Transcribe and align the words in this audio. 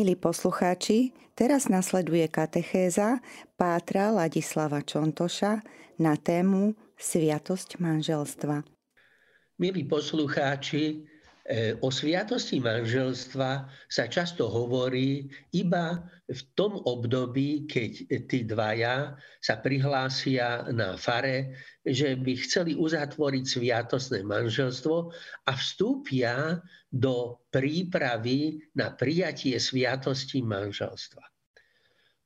Milí 0.00 0.16
poslucháči, 0.16 1.12
teraz 1.36 1.68
nasleduje 1.68 2.24
katechéza 2.32 3.20
Pátra 3.60 4.08
Ladislava 4.08 4.80
Čontoša 4.80 5.60
na 6.00 6.16
tému 6.16 6.72
Sviatosť 6.96 7.76
manželstva. 7.76 8.64
Milí 9.60 9.84
poslucháči, 9.84 11.04
o 11.82 11.90
sviatosti 11.90 12.62
manželstva 12.62 13.50
sa 13.90 14.04
často 14.06 14.46
hovorí 14.46 15.26
iba 15.50 15.98
v 16.30 16.40
tom 16.54 16.78
období, 16.78 17.66
keď 17.66 17.90
tí 18.30 18.46
dvaja 18.46 19.18
sa 19.42 19.58
prihlásia 19.58 20.70
na 20.70 20.94
fare, 20.94 21.58
že 21.82 22.14
by 22.14 22.32
chceli 22.46 22.78
uzatvoriť 22.78 23.44
sviatostné 23.44 24.22
manželstvo 24.22 25.10
a 25.50 25.52
vstúpia 25.58 26.62
do 26.86 27.42
prípravy 27.50 28.62
na 28.78 28.94
prijatie 28.94 29.58
sviatosti 29.58 30.46
manželstva. 30.46 31.24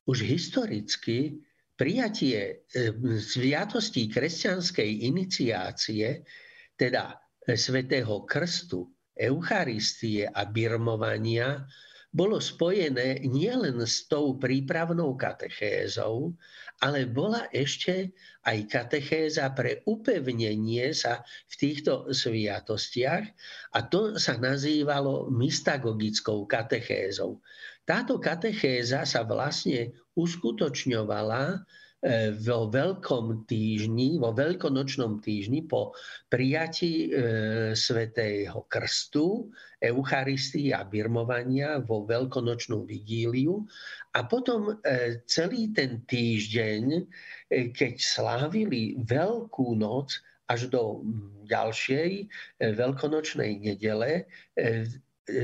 Už 0.05 0.21
historicky 0.21 1.41
prijatie 1.81 2.61
e, 2.61 2.93
sviatosti 3.25 4.05
kresťanskej 4.13 5.09
iniciácie, 5.09 6.21
teda 6.77 7.17
svätého 7.57 8.25
krstu, 8.29 8.94
Eucharistie 9.15 10.27
a 10.27 10.43
birmovania 10.47 11.67
bolo 12.15 12.39
spojené 12.39 13.27
nielen 13.27 13.83
s 13.83 14.07
tou 14.07 14.39
prípravnou 14.39 15.19
katechézou, 15.19 16.31
ale 16.79 17.11
bola 17.11 17.51
ešte 17.51 18.15
aj 18.47 18.59
katechéza 18.71 19.51
pre 19.51 19.83
upevnenie 19.83 20.95
sa 20.95 21.27
v 21.51 21.55
týchto 21.59 22.15
sviatostiach 22.15 23.27
a 23.75 23.79
to 23.91 24.15
sa 24.15 24.39
nazývalo 24.39 25.27
mystagogickou 25.35 26.47
katechézou. 26.47 27.43
Táto 27.83 28.23
katechéza 28.23 29.03
sa 29.03 29.27
vlastne 29.27 29.91
uskutočňovala 30.15 31.67
vo 32.45 32.69
veľkom 32.69 33.49
týždni, 33.49 34.21
vo 34.21 34.37
veľkonočnom 34.37 35.25
týždni 35.25 35.65
po 35.65 35.97
prijatí 36.29 37.09
e, 37.09 37.23
svätého 37.73 38.69
krstu, 38.69 39.49
Eucharistii 39.81 40.77
a 40.77 40.85
birmovania 40.85 41.81
vo 41.81 42.05
veľkonočnú 42.05 42.85
vigíliu. 42.85 43.65
A 44.13 44.29
potom 44.29 44.77
e, 44.85 45.25
celý 45.25 45.73
ten 45.73 46.05
týždeň, 46.05 46.83
e, 46.93 47.03
keď 47.73 47.95
slávili 47.97 49.01
Veľkú 49.01 49.73
noc 49.73 50.21
až 50.53 50.69
do 50.69 51.01
ďalšej 51.49 52.11
e, 52.21 52.25
veľkonočnej 52.61 53.65
nedele, 53.65 54.29
e, 54.61 54.85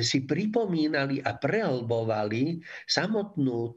si 0.05 0.29
pripomínali 0.29 1.25
a 1.25 1.41
prehlbovali 1.41 2.61
samotnú 2.85 3.73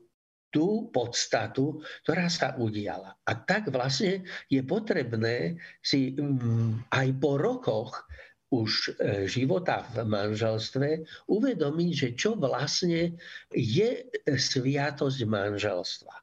tú 0.53 0.93
podstatu, 0.93 1.81
ktorá 2.05 2.29
sa 2.29 2.53
udiala. 2.61 3.17
A 3.25 3.33
tak 3.33 3.73
vlastne 3.73 4.21
je 4.45 4.61
potrebné 4.61 5.57
si 5.81 6.13
mm, 6.13 6.93
aj 6.93 7.07
po 7.17 7.41
rokoch 7.41 8.05
už 8.53 8.71
e, 8.71 9.25
života 9.25 9.81
v 9.97 10.05
manželstve 10.05 11.01
uvedomiť, 11.25 11.91
že 11.97 12.09
čo 12.13 12.37
vlastne 12.37 13.17
je 13.49 13.89
sviatosť 14.29 15.19
manželstva. 15.25 16.13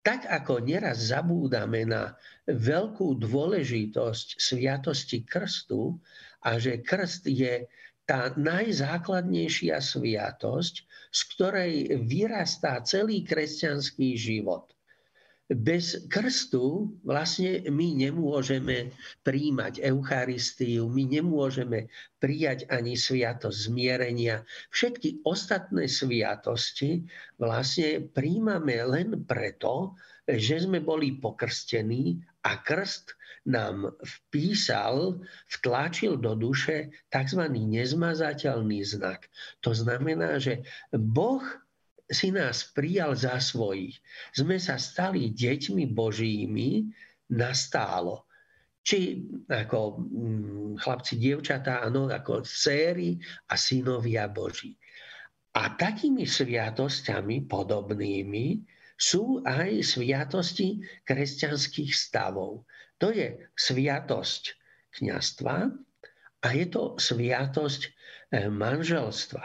Tak 0.00 0.24
ako 0.24 0.64
neraz 0.64 1.12
zabúdame 1.12 1.84
na 1.84 2.16
veľkú 2.48 3.20
dôležitosť 3.20 4.40
sviatosti 4.40 5.24
krstu 5.24 6.00
a 6.44 6.60
že 6.60 6.80
krst 6.80 7.28
je 7.28 7.68
tá 8.04 8.36
najzákladnejšia 8.36 9.80
sviatosť, 9.80 10.74
z 11.08 11.20
ktorej 11.32 11.74
vyrastá 12.04 12.80
celý 12.84 13.24
kresťanský 13.24 14.18
život. 14.18 14.74
Bez 15.44 16.08
krstu 16.08 16.88
vlastne 17.04 17.60
my 17.68 18.08
nemôžeme 18.08 18.96
príjmať 19.28 19.84
Eucharistiu, 19.84 20.88
my 20.88 21.04
nemôžeme 21.04 21.92
prijať 22.16 22.64
ani 22.72 22.96
sviatosť 22.96 23.68
zmierenia. 23.68 24.40
Všetky 24.72 25.20
ostatné 25.20 25.84
sviatosti 25.84 27.04
vlastne 27.36 28.08
príjmame 28.08 28.88
len 28.88 29.28
preto, 29.28 29.92
že 30.24 30.64
sme 30.64 30.80
boli 30.80 31.20
pokrstení 31.20 32.24
a 32.48 32.64
krst 32.64 33.12
nám 33.44 33.92
vpísal, 34.00 35.20
vtlačil 35.52 36.16
do 36.16 36.32
duše 36.32 36.88
tzv. 37.12 37.42
nezmazateľný 37.52 38.80
znak. 38.84 39.28
To 39.60 39.76
znamená, 39.76 40.40
že 40.40 40.64
Boh 40.92 41.44
si 42.08 42.32
nás 42.32 42.72
prijal 42.72 43.16
za 43.16 43.40
svojich. 43.40 43.96
Sme 44.32 44.60
sa 44.60 44.76
stali 44.80 45.32
deťmi 45.32 45.88
Božími 45.92 46.88
nastálo. 47.32 48.28
Či 48.84 49.24
ako 49.48 49.78
mm, 49.96 50.70
chlapci, 50.84 51.16
dievčatá, 51.16 51.80
áno, 51.80 52.04
ako 52.12 52.44
céry 52.44 53.16
a 53.48 53.56
synovia 53.56 54.28
Boží. 54.28 54.76
A 55.56 55.72
takými 55.72 56.28
sviatosťami 56.28 57.48
podobnými 57.48 58.46
sú 58.94 59.42
aj 59.42 59.82
sviatosti 59.82 60.82
kresťanských 61.02 61.92
stavov. 61.92 62.66
To 63.02 63.10
je 63.10 63.50
sviatosť 63.58 64.42
kňastva 64.98 65.56
a 66.44 66.48
je 66.54 66.66
to 66.70 66.94
sviatosť 66.96 67.82
eh, 67.84 68.46
manželstva. 68.46 69.44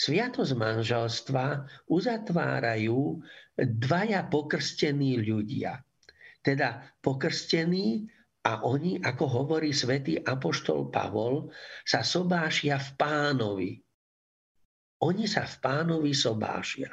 Sviatosť 0.00 0.52
manželstva 0.56 1.46
uzatvárajú 1.92 3.20
dvaja 3.60 4.24
pokrstení 4.32 5.20
ľudia. 5.20 5.76
Teda 6.40 6.80
pokrstení 7.04 8.08
a 8.40 8.64
oni, 8.64 8.96
ako 9.04 9.24
hovorí 9.28 9.76
svätý 9.76 10.16
Apoštol 10.16 10.88
Pavol, 10.88 11.52
sa 11.84 12.00
sobášia 12.00 12.80
v 12.80 12.88
pánovi. 12.96 13.72
Oni 15.04 15.28
sa 15.28 15.44
v 15.44 15.56
pánovi 15.60 16.16
sobášia. 16.16 16.88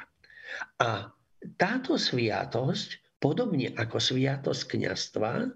A 0.84 1.08
táto 1.58 1.98
sviatosť, 1.98 3.18
podobne 3.22 3.74
ako 3.74 3.98
sviatosť 3.98 4.62
kniastva, 4.74 5.50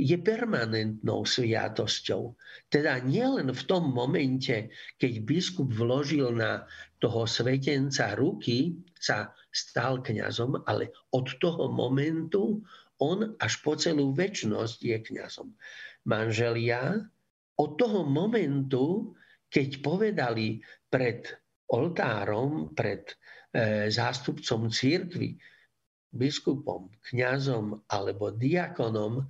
je 0.00 0.16
permanentnou 0.16 1.28
sviatosťou. 1.28 2.32
Teda 2.72 2.96
nielen 3.04 3.52
v 3.52 3.62
tom 3.68 3.92
momente, 3.92 4.72
keď 4.96 5.12
biskup 5.28 5.68
vložil 5.76 6.32
na 6.32 6.64
toho 7.04 7.28
svetenca 7.28 8.16
ruky, 8.16 8.80
sa 8.96 9.36
stal 9.52 10.00
kňazom, 10.00 10.64
ale 10.64 10.88
od 11.12 11.28
toho 11.36 11.68
momentu 11.68 12.64
on 13.00 13.36
až 13.40 13.60
po 13.60 13.76
celú 13.76 14.16
väčnosť 14.16 14.78
je 14.80 14.96
kňazom. 15.04 15.48
Manželia 16.08 16.96
od 17.60 17.70
toho 17.76 18.08
momentu, 18.08 19.12
keď 19.52 19.84
povedali 19.84 20.64
pred 20.88 21.28
oltárom, 21.76 22.72
pred 22.72 23.19
zástupcom 23.90 24.70
církvy, 24.70 25.34
biskupom, 26.14 26.90
kňazom 27.10 27.82
alebo 27.90 28.30
diakonom, 28.30 29.26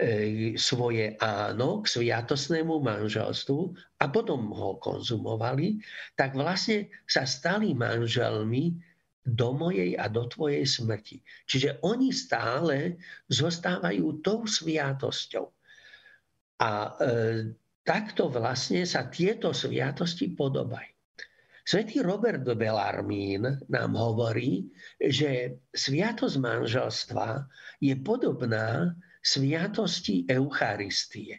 E, 0.00 0.54
svoje 0.54 1.18
áno 1.18 1.82
k 1.82 1.90
sviatosnému 1.90 2.78
manželstvu 2.78 3.74
a 3.98 4.06
potom 4.06 4.48
ho 4.54 4.78
konzumovali, 4.78 5.82
tak 6.14 6.38
vlastne 6.38 6.88
sa 7.10 7.26
stali 7.26 7.74
manželmi 7.74 8.78
do 9.26 9.50
mojej 9.50 9.98
a 9.98 10.06
do 10.06 10.30
tvojej 10.30 10.62
smrti. 10.62 11.20
Čiže 11.44 11.82
oni 11.82 12.14
stále 12.14 13.02
zostávajú 13.28 14.22
tou 14.22 14.46
sviatosťou. 14.46 15.50
A 16.62 16.70
e, 16.70 16.92
takto 17.82 18.30
vlastne 18.30 18.86
sa 18.86 19.10
tieto 19.10 19.50
sviatosti 19.50 20.32
podobajú. 20.32 20.89
Svetý 21.70 22.02
Robert 22.02 22.42
de 22.42 22.58
Bellarmín 22.58 23.46
nám 23.70 23.94
hovorí, 23.94 24.66
že 24.98 25.54
sviatosť 25.70 26.42
manželstva 26.42 27.46
je 27.78 27.94
podobná 27.94 28.90
sviatosti 29.22 30.26
Eucharistie. 30.26 31.38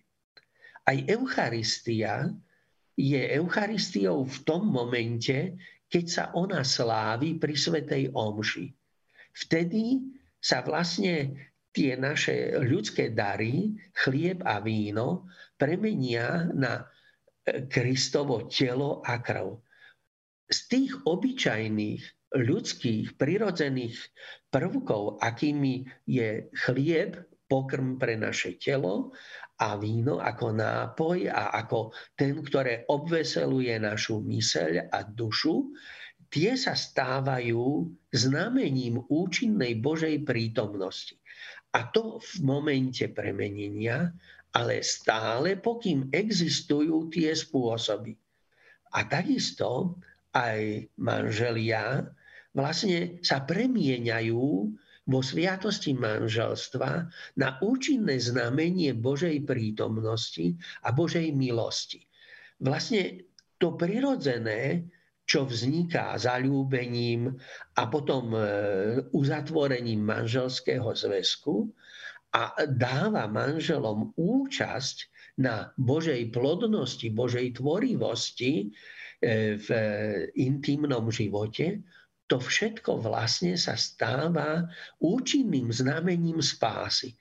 Aj 0.87 0.95
Eucharistia 1.03 2.31
je 2.95 3.19
Eucharistiou 3.27 4.23
v 4.23 4.37
tom 4.47 4.71
momente, 4.71 5.59
keď 5.91 6.05
sa 6.07 6.23
ona 6.31 6.63
slávi 6.63 7.35
pri 7.35 7.51
Svetej 7.59 8.15
Omši. 8.15 8.71
Vtedy 9.35 9.99
sa 10.39 10.63
vlastne 10.63 11.35
tie 11.75 11.99
naše 11.99 12.55
ľudské 12.55 13.11
dary, 13.11 13.75
chlieb 13.99 14.39
a 14.47 14.63
víno, 14.63 15.27
premenia 15.59 16.47
na 16.55 16.87
e, 17.43 17.67
Kristovo 17.67 18.47
telo 18.47 19.03
a 19.03 19.19
krv. 19.19 19.59
Z 20.51 20.59
tých 20.67 20.91
obyčajných 21.07 22.03
ľudských, 22.35 23.15
prirodzených 23.15 23.95
prvkov, 24.51 25.23
akými 25.23 25.87
je 26.03 26.51
chlieb, 26.67 27.23
pokrm 27.47 27.99
pre 27.99 28.15
naše 28.15 28.55
telo 28.55 29.11
a 29.59 29.75
víno 29.75 30.23
ako 30.23 30.55
nápoj 30.55 31.27
a 31.27 31.51
ako 31.59 31.91
ten, 32.15 32.39
ktoré 32.39 32.87
obveseluje 32.87 33.75
našu 33.75 34.23
myseľ 34.23 34.87
a 34.87 35.03
dušu, 35.03 35.75
tie 36.31 36.55
sa 36.55 36.79
stávajú 36.79 37.91
znamením 38.15 39.03
účinnej 39.11 39.83
Božej 39.83 40.23
prítomnosti. 40.23 41.19
A 41.75 41.91
to 41.91 42.23
v 42.23 42.31
momente 42.43 43.03
premenenia, 43.11 44.15
ale 44.55 44.79
stále, 44.83 45.59
pokým 45.59 46.07
existujú 46.11 47.11
tie 47.11 47.35
spôsoby. 47.35 48.15
A 48.95 49.07
takisto 49.07 49.99
aj 50.31 50.87
manželia 50.99 52.07
vlastne 52.55 53.19
sa 53.23 53.43
premieňajú 53.43 54.43
vo 55.09 55.19
sviatosti 55.19 55.97
manželstva 55.97 56.89
na 57.35 57.49
účinné 57.59 58.21
znamenie 58.21 58.93
Božej 58.93 59.43
prítomnosti 59.43 60.55
a 60.85 60.93
Božej 60.93 61.33
milosti. 61.33 62.05
Vlastne 62.61 63.25
to 63.57 63.73
prirodzené, 63.73 64.85
čo 65.25 65.47
vzniká 65.47 66.19
zalúbením 66.19 67.33
a 67.77 67.83
potom 67.87 68.35
e, 68.35 68.41
uzatvorením 69.15 70.03
manželského 70.03 70.91
zväzku 70.91 71.71
a 72.35 72.51
dáva 72.67 73.31
manželom 73.31 74.11
účasť 74.19 74.97
na 75.39 75.71
Božej 75.79 76.35
plodnosti, 76.35 77.07
Božej 77.11 77.57
tvorivosti, 77.57 78.75
v 79.55 79.67
intimnom 80.33 81.13
živote, 81.13 81.85
to 82.25 82.39
všetko 82.39 83.03
vlastne 83.03 83.59
sa 83.59 83.75
stáva 83.75 84.63
účinným 85.03 85.67
znamením 85.69 86.39
spásy. 86.39 87.11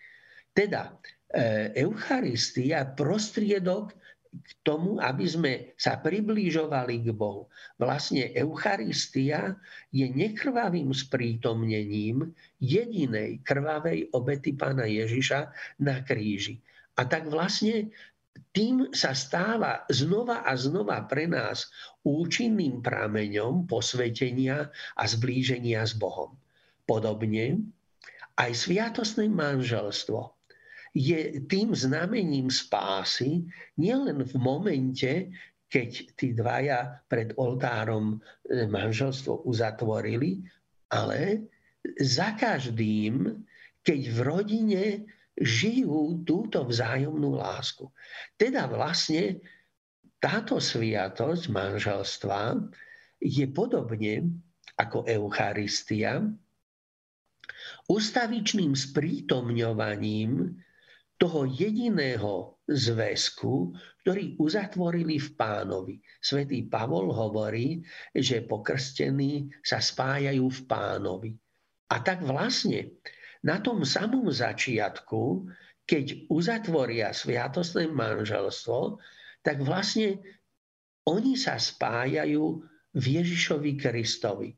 Teda 0.55 0.95
e, 0.95 1.75
Eucharistia 1.83 2.87
prostriedok 2.87 3.91
k 4.31 4.51
tomu, 4.63 5.03
aby 5.03 5.27
sme 5.27 5.53
sa 5.75 5.99
priblížovali 5.99 7.03
k 7.03 7.11
Bohu. 7.11 7.51
Vlastne 7.75 8.31
Eucharistia 8.31 9.59
je 9.91 10.07
nekrvavým 10.07 10.95
sprítomnením 10.95 12.31
jedinej 12.63 13.43
krvavej 13.43 14.15
obety 14.15 14.55
pána 14.55 14.87
Ježiša 14.87 15.51
na 15.83 16.07
kríži. 16.07 16.63
A 16.95 17.03
tak 17.03 17.27
vlastne 17.27 17.91
tým 18.51 18.91
sa 18.91 19.15
stáva 19.15 19.87
znova 19.91 20.43
a 20.43 20.59
znova 20.59 21.07
pre 21.07 21.31
nás 21.31 21.71
účinným 22.03 22.83
prameňom 22.83 23.71
posvetenia 23.71 24.71
a 24.71 25.03
zblíženia 25.07 25.87
s 25.87 25.95
Bohom. 25.95 26.35
Podobne 26.87 27.63
aj 28.35 28.51
sviatostné 28.57 29.31
manželstvo 29.31 30.35
je 30.91 31.39
tým 31.47 31.71
znamením 31.71 32.51
spásy 32.51 33.47
nielen 33.79 34.27
v 34.27 34.35
momente, 34.35 35.31
keď 35.71 35.91
tí 36.19 36.35
dvaja 36.35 36.99
pred 37.07 37.31
oltárom 37.39 38.19
e, 38.19 38.67
manželstvo 38.67 39.47
uzatvorili, 39.47 40.43
ale 40.91 41.47
za 42.03 42.35
každým, 42.35 43.39
keď 43.87 44.01
v 44.11 44.19
rodine 44.27 44.83
žijú 45.41 46.21
túto 46.29 46.63
vzájomnú 46.69 47.41
lásku. 47.41 47.89
Teda 48.37 48.69
vlastne 48.69 49.41
táto 50.21 50.61
sviatosť 50.61 51.49
manželstva 51.49 52.61
je 53.25 53.49
podobne 53.49 54.29
ako 54.77 55.09
Eucharistia 55.09 56.21
ustavičným 57.89 58.77
sprítomňovaním 58.77 60.61
toho 61.21 61.45
jediného 61.45 62.57
zväzku, 62.65 63.77
ktorý 64.05 64.41
uzatvorili 64.41 65.21
v 65.21 65.29
pánovi. 65.37 65.95
Svetý 66.17 66.65
Pavol 66.65 67.13
hovorí, 67.13 67.85
že 68.17 68.41
pokrstení 68.41 69.53
sa 69.61 69.85
spájajú 69.85 70.49
v 70.49 70.61
pánovi. 70.65 71.31
A 71.93 72.01
tak 72.01 72.25
vlastne 72.25 72.97
na 73.45 73.57
tom 73.61 73.85
samom 73.87 74.29
začiatku, 74.29 75.49
keď 75.89 76.31
uzatvoria 76.31 77.11
sviatostné 77.11 77.89
manželstvo, 77.91 79.01
tak 79.41 79.65
vlastne 79.65 80.21
oni 81.09 81.35
sa 81.35 81.57
spájajú 81.57 82.63
v 82.95 83.05
Ježišovi 83.21 83.73
Kristovi. 83.81 84.55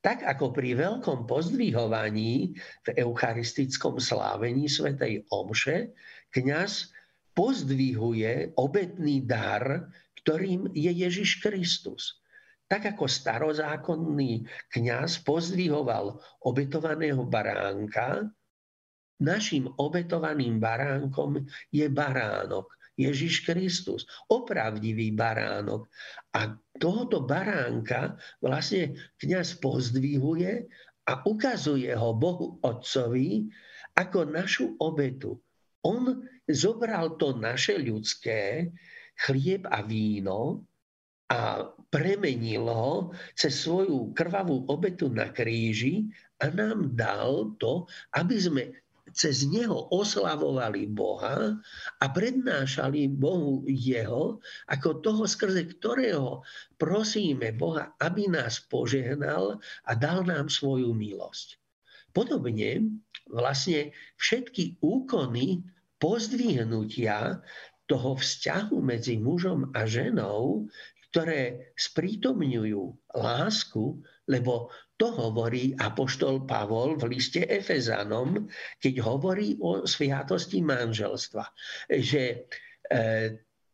Tak 0.00 0.24
ako 0.24 0.56
pri 0.56 0.80
veľkom 0.80 1.28
pozdvihovaní 1.28 2.56
v 2.56 2.88
eucharistickom 2.96 4.00
slávení 4.00 4.64
svätej 4.64 5.28
Omše, 5.28 5.92
kňaz 6.32 6.88
pozdvihuje 7.36 8.56
obetný 8.56 9.28
dar, 9.28 9.92
ktorým 10.24 10.72
je 10.72 10.88
Ježiš 10.88 11.44
Kristus. 11.44 12.19
Tak 12.70 12.94
ako 12.94 13.10
starozákonný 13.10 14.46
kňaz 14.70 15.26
pozdvihoval 15.26 16.22
obetovaného 16.46 17.26
baránka, 17.26 18.30
našim 19.18 19.66
obetovaným 19.74 20.62
baránkom 20.62 21.50
je 21.74 21.90
baránok, 21.90 22.70
Ježiš 22.94 23.42
Kristus, 23.42 24.06
opravdivý 24.30 25.10
baránok. 25.10 25.90
A 26.30 26.54
tohoto 26.78 27.26
baránka 27.26 28.14
vlastne 28.38 28.94
kňaz 29.18 29.58
pozdvihuje 29.58 30.70
a 31.10 31.12
ukazuje 31.26 31.90
ho 31.90 32.14
Bohu 32.14 32.62
Otcovi 32.62 33.50
ako 33.98 34.30
našu 34.30 34.78
obetu. 34.78 35.42
On 35.82 36.22
zobral 36.46 37.18
to 37.18 37.34
naše 37.34 37.82
ľudské, 37.82 38.70
chlieb 39.26 39.66
a 39.66 39.82
víno, 39.82 40.70
a 41.30 41.62
premenil 41.90 42.70
ho 42.70 43.10
cez 43.34 43.66
svoju 43.66 44.14
krvavú 44.14 44.64
obetu 44.70 45.10
na 45.10 45.28
kríži 45.34 46.06
a 46.38 46.48
nám 46.48 46.94
dal 46.94 47.52
to, 47.58 47.84
aby 48.14 48.36
sme 48.38 48.62
cez 49.10 49.42
neho 49.42 49.90
oslavovali 49.90 50.86
Boha 50.86 51.58
a 51.98 52.04
prednášali 52.06 53.10
Bohu 53.10 53.66
jeho, 53.66 54.38
ako 54.70 55.02
toho, 55.02 55.22
skrze 55.26 55.66
ktorého 55.66 56.46
prosíme 56.78 57.50
Boha, 57.50 57.90
aby 57.98 58.30
nás 58.30 58.62
požehnal 58.70 59.58
a 59.86 59.92
dal 59.98 60.22
nám 60.22 60.46
svoju 60.46 60.94
milosť. 60.94 61.58
Podobne 62.14 63.02
vlastne 63.30 63.94
všetky 64.18 64.82
úkony 64.82 65.62
pozdvihnutia 66.02 67.42
toho 67.86 68.14
vzťahu 68.14 68.78
medzi 68.78 69.18
mužom 69.18 69.74
a 69.74 69.86
ženou 69.86 70.70
ktoré 71.10 71.74
sprítomňujú 71.74 72.82
lásku, 73.18 73.98
lebo 74.30 74.70
to 74.94 75.10
hovorí 75.10 75.74
apoštol 75.74 76.46
Pavol 76.46 76.94
v 76.94 77.18
liste 77.18 77.42
Efezanom, 77.42 78.46
keď 78.78 78.94
hovorí 79.02 79.58
o 79.58 79.82
sviatosti 79.82 80.62
manželstva, 80.62 81.44
že 81.90 82.22
e, 82.30 82.36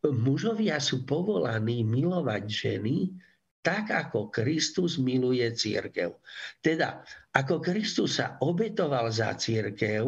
mužovia 0.07 0.81
sú 0.81 1.05
povolaní 1.05 1.85
milovať 1.85 2.43
ženy 2.49 3.13
tak, 3.61 3.91
ako 3.91 4.31
Kristus 4.31 4.95
miluje 4.95 5.43
církev. 5.51 6.17
Teda, 6.63 7.03
ako 7.35 7.59
Kristus 7.59 8.17
sa 8.17 8.39
obetoval 8.39 9.11
za 9.11 9.35
církev 9.35 10.07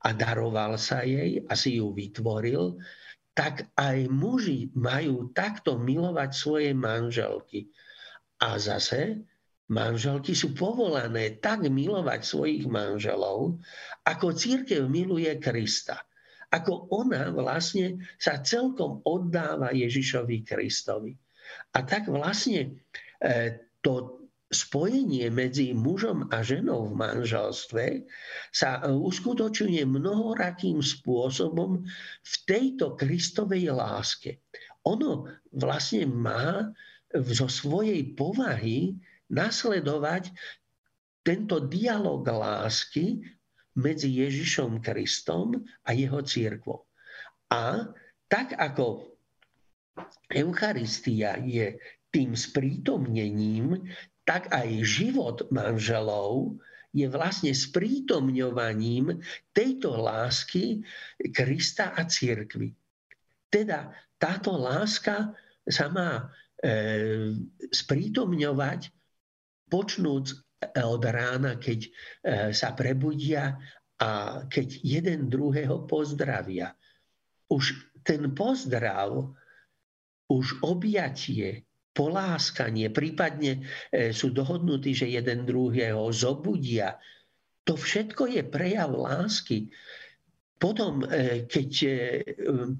a 0.00 0.08
daroval 0.16 0.80
sa 0.80 1.04
jej 1.04 1.44
a 1.44 1.52
si 1.52 1.76
ju 1.76 1.92
vytvoril, 1.92 2.80
tak 3.40 3.72
aj 3.72 4.04
muži 4.12 4.68
majú 4.76 5.32
takto 5.32 5.80
milovať 5.80 6.30
svoje 6.36 6.76
manželky. 6.76 7.72
A 8.44 8.60
zase 8.60 9.24
manželky 9.72 10.36
sú 10.36 10.52
povolané 10.52 11.40
tak 11.40 11.64
milovať 11.64 12.20
svojich 12.20 12.68
manželov, 12.68 13.56
ako 14.04 14.36
církev 14.36 14.84
miluje 14.84 15.32
Krista. 15.40 16.04
Ako 16.52 16.92
ona 16.92 17.32
vlastne 17.32 18.04
sa 18.20 18.44
celkom 18.44 19.00
oddáva 19.08 19.72
Ježišovi 19.72 20.44
Kristovi. 20.44 21.16
A 21.72 21.80
tak 21.80 22.12
vlastne 22.12 22.60
e, 22.60 22.68
to 23.80 24.19
spojenie 24.50 25.30
medzi 25.30 25.70
mužom 25.70 26.26
a 26.34 26.42
ženou 26.42 26.90
v 26.90 26.98
manželstve 26.98 28.02
sa 28.50 28.82
e, 28.82 28.90
uskutočňuje 28.90 29.86
mnohorakým 29.86 30.82
spôsobom 30.82 31.86
v 32.20 32.34
tejto 32.50 32.98
Kristovej 32.98 33.70
láske. 33.70 34.42
Ono 34.90 35.30
vlastne 35.54 36.10
má 36.10 36.74
zo 37.14 37.46
svojej 37.46 38.02
povahy 38.18 38.98
nasledovať 39.30 40.34
tento 41.22 41.62
dialog 41.62 42.26
lásky 42.26 43.22
medzi 43.78 44.10
Ježišom 44.18 44.82
Kristom 44.82 45.62
a 45.86 45.94
jeho 45.94 46.18
církvou. 46.26 46.90
A 47.54 47.86
tak 48.26 48.58
ako 48.58 49.14
Eucharistia 50.30 51.38
je 51.38 51.78
tým 52.10 52.34
sprítomnením 52.34 53.78
tak 54.30 54.46
aj 54.54 54.86
život 54.86 55.42
manželov 55.50 56.54
je 56.94 57.10
vlastne 57.10 57.50
sprítomňovaním 57.50 59.18
tejto 59.50 59.98
lásky 59.98 60.86
Krista 61.34 61.90
a 61.98 62.06
církvy. 62.06 62.70
Teda 63.50 63.90
táto 64.22 64.54
láska 64.54 65.34
sa 65.66 65.90
má 65.90 66.30
e, 66.62 67.34
sprítomňovať 67.74 68.94
počnúc 69.66 70.46
od 70.78 71.02
rána, 71.02 71.58
keď 71.58 71.90
sa 72.54 72.76
prebudia 72.76 73.58
a 73.98 74.44
keď 74.46 74.68
jeden 74.84 75.26
druhého 75.26 75.88
pozdravia. 75.90 76.70
Už 77.50 77.74
ten 78.04 78.30
pozdrav, 78.36 79.34
už 80.30 80.62
objatie, 80.62 81.64
poláskanie, 81.90 82.86
prípadne 82.88 83.66
sú 84.14 84.30
dohodnutí, 84.30 84.94
že 84.94 85.10
jeden 85.10 85.42
druhého 85.42 86.06
zobudia, 86.14 86.96
to 87.64 87.78
všetko 87.78 88.26
je 88.30 88.42
prejav 88.46 88.90
lásky. 88.90 89.70
Potom, 90.60 91.00
e, 91.08 91.48
keď 91.48 91.70
e, 91.80 91.90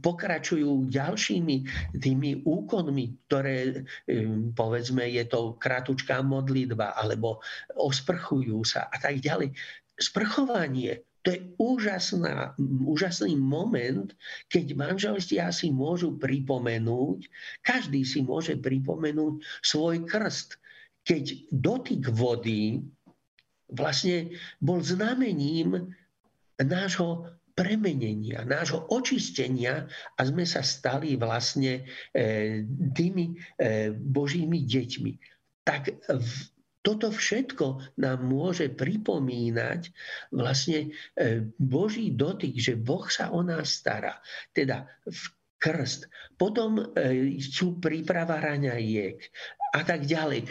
pokračujú 0.05 0.93
ďalšími 0.93 1.57
tými 1.97 2.45
úkonmi, 2.45 3.25
ktoré, 3.25 3.87
e, 4.05 4.17
povedzme, 4.53 5.09
je 5.09 5.25
to 5.25 5.57
kratučká 5.57 6.21
modlitba, 6.21 6.93
alebo 6.93 7.41
osprchujú 7.73 8.61
sa 8.69 8.85
a 8.93 9.01
tak 9.01 9.25
ďalej. 9.25 9.57
Sprchovanie, 9.97 11.09
to 11.21 11.37
je 11.37 11.41
úžasná, 11.61 12.57
úžasný 12.85 13.37
moment, 13.37 14.09
keď 14.49 14.73
manželstvia 14.73 15.53
si 15.53 15.69
môžu 15.69 16.17
pripomenúť, 16.17 17.29
každý 17.61 18.09
si 18.09 18.25
môže 18.25 18.57
pripomenúť 18.57 19.45
svoj 19.61 20.09
krst. 20.09 20.57
Keď 21.05 21.53
dotyk 21.53 22.09
vody 22.09 22.81
vlastne 23.69 24.33
bol 24.65 24.81
znamením 24.81 25.93
nášho 26.57 27.29
premenenia, 27.53 28.49
nášho 28.49 28.89
očistenia 28.89 29.85
a 30.17 30.21
sme 30.25 30.49
sa 30.49 30.65
stali 30.65 31.21
vlastne 31.21 31.85
e, 32.17 32.65
tými 32.97 33.37
e, 33.61 33.93
božími 33.93 34.65
deťmi. 34.65 35.13
Tak 35.69 36.09
toto 36.81 37.13
všetko 37.13 37.97
nám 38.01 38.25
môže 38.25 38.73
pripomínať 38.73 39.93
vlastne 40.33 40.89
e, 41.17 41.45
Boží 41.61 42.17
dotyk, 42.17 42.57
že 42.57 42.81
Boh 42.81 43.05
sa 43.13 43.29
o 43.33 43.45
nás 43.45 43.81
stará. 43.81 44.17
Teda 44.57 44.89
v 45.05 45.23
krst. 45.61 46.09
Potom 46.41 46.81
sú 47.37 47.77
príprava 47.77 48.41
raňajiek 48.41 49.21
a 49.77 49.85
tak 49.85 50.09
ďalej. 50.09 50.49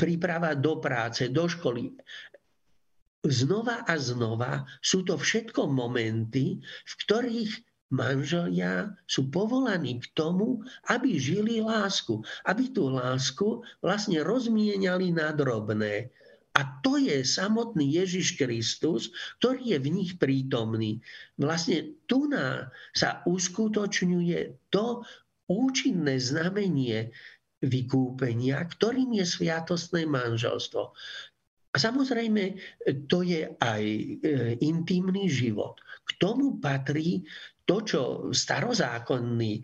Príprava 0.00 0.56
do 0.56 0.80
práce, 0.80 1.28
do 1.28 1.44
školy 1.44 1.92
znova 3.20 3.84
a 3.84 4.00
znova 4.00 4.64
sú 4.80 5.04
to 5.04 5.20
všetko 5.20 5.68
momenty, 5.68 6.56
v 6.64 6.92
ktorých 7.04 7.52
manželia 7.90 8.94
sú 9.04 9.28
povolaní 9.28 9.98
k 9.98 10.06
tomu, 10.14 10.62
aby 10.86 11.18
žili 11.18 11.60
lásku. 11.60 12.22
Aby 12.46 12.70
tú 12.70 12.88
lásku 12.90 13.60
vlastne 13.82 14.22
rozmieniali 14.22 15.10
na 15.10 15.34
drobné. 15.34 16.10
A 16.58 16.66
to 16.82 16.98
je 16.98 17.22
samotný 17.22 18.02
Ježiš 18.02 18.34
Kristus, 18.34 19.14
ktorý 19.38 19.74
je 19.74 19.78
v 19.78 19.88
nich 19.90 20.12
prítomný. 20.18 20.98
Vlastne 21.38 21.94
tu 22.10 22.26
sa 22.94 23.22
uskutočňuje 23.22 24.70
to 24.74 25.06
účinné 25.46 26.18
znamenie 26.18 27.14
vykúpenia, 27.62 28.66
ktorým 28.66 29.14
je 29.18 29.26
sviatostné 29.26 30.08
manželstvo. 30.10 30.90
A 31.70 31.76
samozrejme, 31.78 32.58
to 33.06 33.22
je 33.22 33.46
aj 33.62 33.82
e, 33.86 34.06
intimný 34.58 35.30
život. 35.30 35.78
K 36.02 36.10
tomu 36.18 36.58
patrí 36.58 37.22
to, 37.70 37.76
čo 37.86 38.02
starozákonní 38.34 39.54
e, 39.54 39.62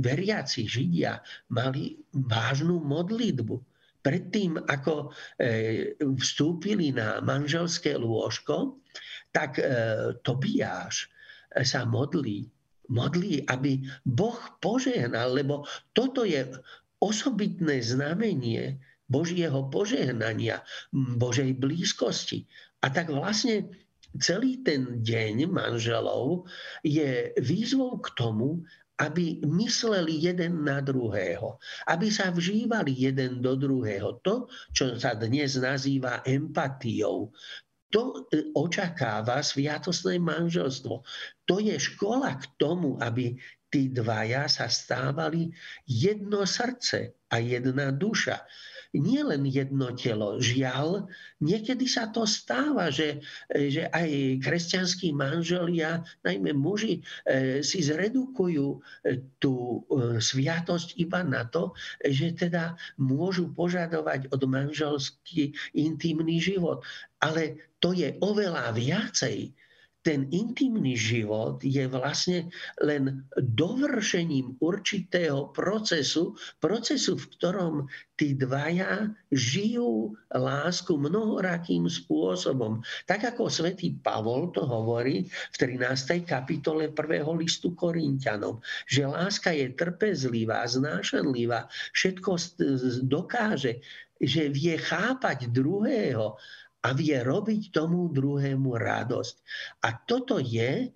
veriaci 0.00 0.64
Židia 0.64 1.20
mali 1.52 1.92
vážnu 2.16 2.80
modlitbu. 2.80 3.60
Predtým, 4.00 4.56
ako 4.64 5.12
e, 5.36 5.92
vstúpili 6.00 6.96
na 6.96 7.20
manželské 7.20 8.00
lôžko, 8.00 8.80
tak 9.28 9.60
e, 9.60 9.64
Tobiáš 10.24 11.12
sa 11.68 11.84
modlí. 11.84 12.48
Modlí, 12.88 13.44
aby 13.44 13.84
Boh 14.08 14.40
požehnal, 14.64 15.36
lebo 15.36 15.68
toto 15.92 16.24
je 16.24 16.48
osobitné 17.04 17.84
znamenie 17.84 18.80
Božieho 19.04 19.68
požehnania, 19.68 20.64
Božej 20.96 21.60
blízkosti. 21.60 22.48
A 22.80 22.88
tak 22.88 23.12
vlastne 23.12 23.68
celý 24.18 24.64
ten 24.66 25.04
deň 25.04 25.46
manželov 25.46 26.50
je 26.82 27.30
výzvou 27.38 28.02
k 28.02 28.08
tomu, 28.18 28.66
aby 29.00 29.40
mysleli 29.48 30.28
jeden 30.28 30.60
na 30.60 30.84
druhého, 30.84 31.56
aby 31.88 32.12
sa 32.12 32.28
vžívali 32.28 32.92
jeden 32.92 33.40
do 33.40 33.56
druhého. 33.56 34.20
To, 34.20 34.44
čo 34.76 34.92
sa 35.00 35.16
dnes 35.16 35.56
nazýva 35.56 36.20
empatiou, 36.28 37.32
to 37.90 38.28
e, 38.30 38.52
očakáva 38.54 39.42
sviatostné 39.42 40.20
manželstvo. 40.20 41.02
To 41.48 41.54
je 41.58 41.74
škola 41.74 42.38
k 42.38 42.44
tomu, 42.60 43.00
aby 43.00 43.34
tí 43.72 43.88
dvaja 43.90 44.46
sa 44.46 44.68
stávali 44.68 45.50
jedno 45.88 46.44
srdce 46.44 47.16
a 47.32 47.40
jedna 47.40 47.90
duša 47.90 48.42
nie 48.96 49.22
len 49.22 49.46
jedno 49.46 49.94
telo. 49.94 50.42
Žiaľ, 50.42 51.06
niekedy 51.38 51.86
sa 51.86 52.10
to 52.10 52.26
stáva, 52.26 52.90
že, 52.90 53.22
že 53.46 53.86
aj 53.86 54.42
kresťanskí 54.42 55.14
manželia, 55.14 56.02
najmä 56.26 56.50
muži, 56.56 56.98
e, 57.26 57.62
si 57.62 57.86
zredukujú 57.86 58.66
e, 58.74 58.78
tú 59.38 59.86
e, 59.86 60.18
sviatosť 60.18 60.98
iba 60.98 61.22
na 61.22 61.46
to, 61.46 61.70
že 62.02 62.34
teda 62.34 62.74
môžu 62.98 63.54
požadovať 63.54 64.26
od 64.34 64.42
manželský 64.42 65.54
intimný 65.78 66.42
život. 66.42 66.82
Ale 67.22 67.70
to 67.78 67.94
je 67.94 68.16
oveľa 68.18 68.74
viacej 68.74 69.54
ten 70.00 70.24
intimný 70.32 70.96
život 70.96 71.60
je 71.60 71.84
vlastne 71.84 72.48
len 72.80 73.20
dovršením 73.36 74.56
určitého 74.56 75.52
procesu, 75.52 76.32
procesu, 76.56 77.20
v 77.20 77.24
ktorom 77.36 77.74
tí 78.16 78.32
dvaja 78.32 79.12
žijú 79.28 80.16
lásku 80.32 80.96
mnohorakým 80.96 81.84
spôsobom. 81.84 82.80
Tak 83.04 83.36
ako 83.36 83.52
svätý 83.52 83.92
Pavol 84.00 84.48
to 84.56 84.64
hovorí 84.64 85.28
v 85.28 85.56
13. 85.56 86.24
kapitole 86.24 86.88
1. 86.96 86.96
listu 87.36 87.76
Korintianom, 87.76 88.60
že 88.88 89.04
láska 89.04 89.52
je 89.52 89.68
trpezlivá, 89.76 90.64
znášanlivá, 90.64 91.68
všetko 91.92 92.40
dokáže, 93.04 93.84
že 94.20 94.52
vie 94.52 94.76
chápať 94.76 95.48
druhého 95.48 96.36
a 96.80 96.88
vie 96.96 97.16
robiť 97.20 97.72
tomu 97.72 98.08
druhému 98.08 98.72
radosť. 98.72 99.34
A 99.84 99.88
toto 100.04 100.40
je 100.40 100.88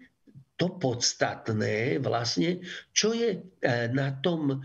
to 0.54 0.78
podstatné 0.78 1.98
vlastne, 1.98 2.62
čo 2.94 3.10
je 3.10 3.30
e, 3.34 3.38
na 3.90 4.14
tom 4.22 4.54
e, 4.54 4.58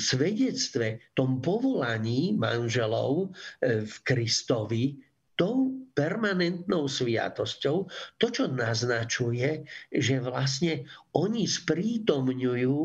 svedectve, 0.00 1.12
tom 1.12 1.44
povolaní 1.44 2.32
manželov 2.32 3.28
e, 3.60 3.84
v 3.84 3.94
Kristovi, 4.08 4.96
tou 5.36 5.84
permanentnou 5.92 6.88
sviatosťou, 6.88 7.76
to, 8.16 8.26
čo 8.32 8.48
naznačuje, 8.48 9.68
že 9.92 10.14
vlastne 10.24 10.88
oni 11.12 11.44
sprítomňujú 11.44 12.80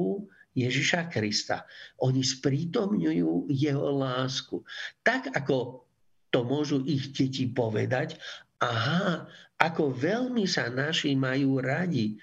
Ježiša 0.58 1.14
Krista. 1.14 1.70
Oni 2.02 2.26
sprítomňujú 2.26 3.48
jeho 3.54 3.88
lásku. 3.94 4.66
Tak 5.06 5.32
ako 5.32 5.87
to 6.38 6.46
môžu 6.46 6.86
ich 6.86 7.10
deti 7.18 7.50
povedať, 7.50 8.22
aha, 8.62 9.26
ako 9.58 9.90
veľmi 9.90 10.46
sa 10.46 10.70
naši 10.70 11.18
majú 11.18 11.58
radi. 11.58 12.14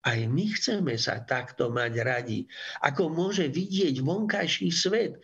Aj 0.00 0.16
my 0.16 0.48
chceme 0.56 0.96
sa 0.96 1.20
takto 1.20 1.68
mať 1.68 1.92
radi. 2.00 2.48
Ako 2.80 3.12
môže 3.12 3.52
vidieť 3.52 4.00
vonkajší 4.00 4.72
svet. 4.72 5.20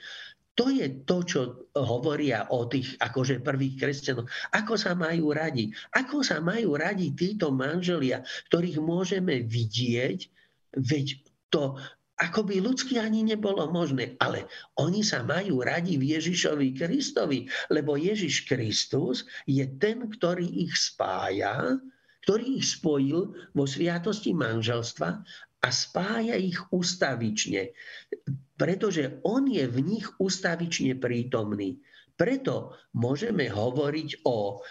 To 0.53 0.69
je 0.69 0.85
to, 1.09 1.25
čo 1.25 1.41
hovoria 1.73 2.45
o 2.53 2.69
tých 2.69 3.01
akože 3.01 3.41
prvých 3.41 3.81
kresťanov. 3.81 4.29
Ako 4.53 4.77
sa 4.77 4.93
majú 4.93 5.33
radi? 5.33 5.73
Ako 5.97 6.21
sa 6.21 6.45
majú 6.45 6.77
radi 6.77 7.17
títo 7.17 7.49
manželia, 7.57 8.21
ktorých 8.53 8.85
môžeme 8.85 9.49
vidieť, 9.49 10.29
veď 10.77 11.25
to 11.49 11.81
ako 12.17 12.49
by 12.49 12.65
ľudsky 12.65 12.97
ani 12.97 13.21
nebolo 13.25 13.69
možné. 13.69 14.17
Ale 14.17 14.49
oni 14.81 15.05
sa 15.05 15.21
majú 15.21 15.61
radi 15.61 16.01
v 16.01 16.17
Ježišovi 16.17 16.73
Kristovi, 16.73 17.45
lebo 17.69 18.01
Ježiš 18.01 18.49
Kristus 18.49 19.29
je 19.45 19.65
ten, 19.77 20.09
ktorý 20.09 20.49
ich 20.65 20.73
spája, 20.77 21.77
ktorý 22.25 22.59
ich 22.59 22.67
spojil 22.67 23.37
vo 23.53 23.65
sviatosti 23.69 24.33
manželstva 24.33 25.09
a 25.63 25.69
spája 25.69 26.35
ich 26.41 26.59
ustavične, 26.73 27.71
pretože 28.57 29.21
on 29.23 29.47
je 29.47 29.65
v 29.69 29.79
nich 29.85 30.07
ustavične 30.17 30.97
prítomný. 30.97 31.79
Preto 32.17 32.73
môžeme 32.97 33.45
hovoriť 33.53 34.25
o 34.25 34.65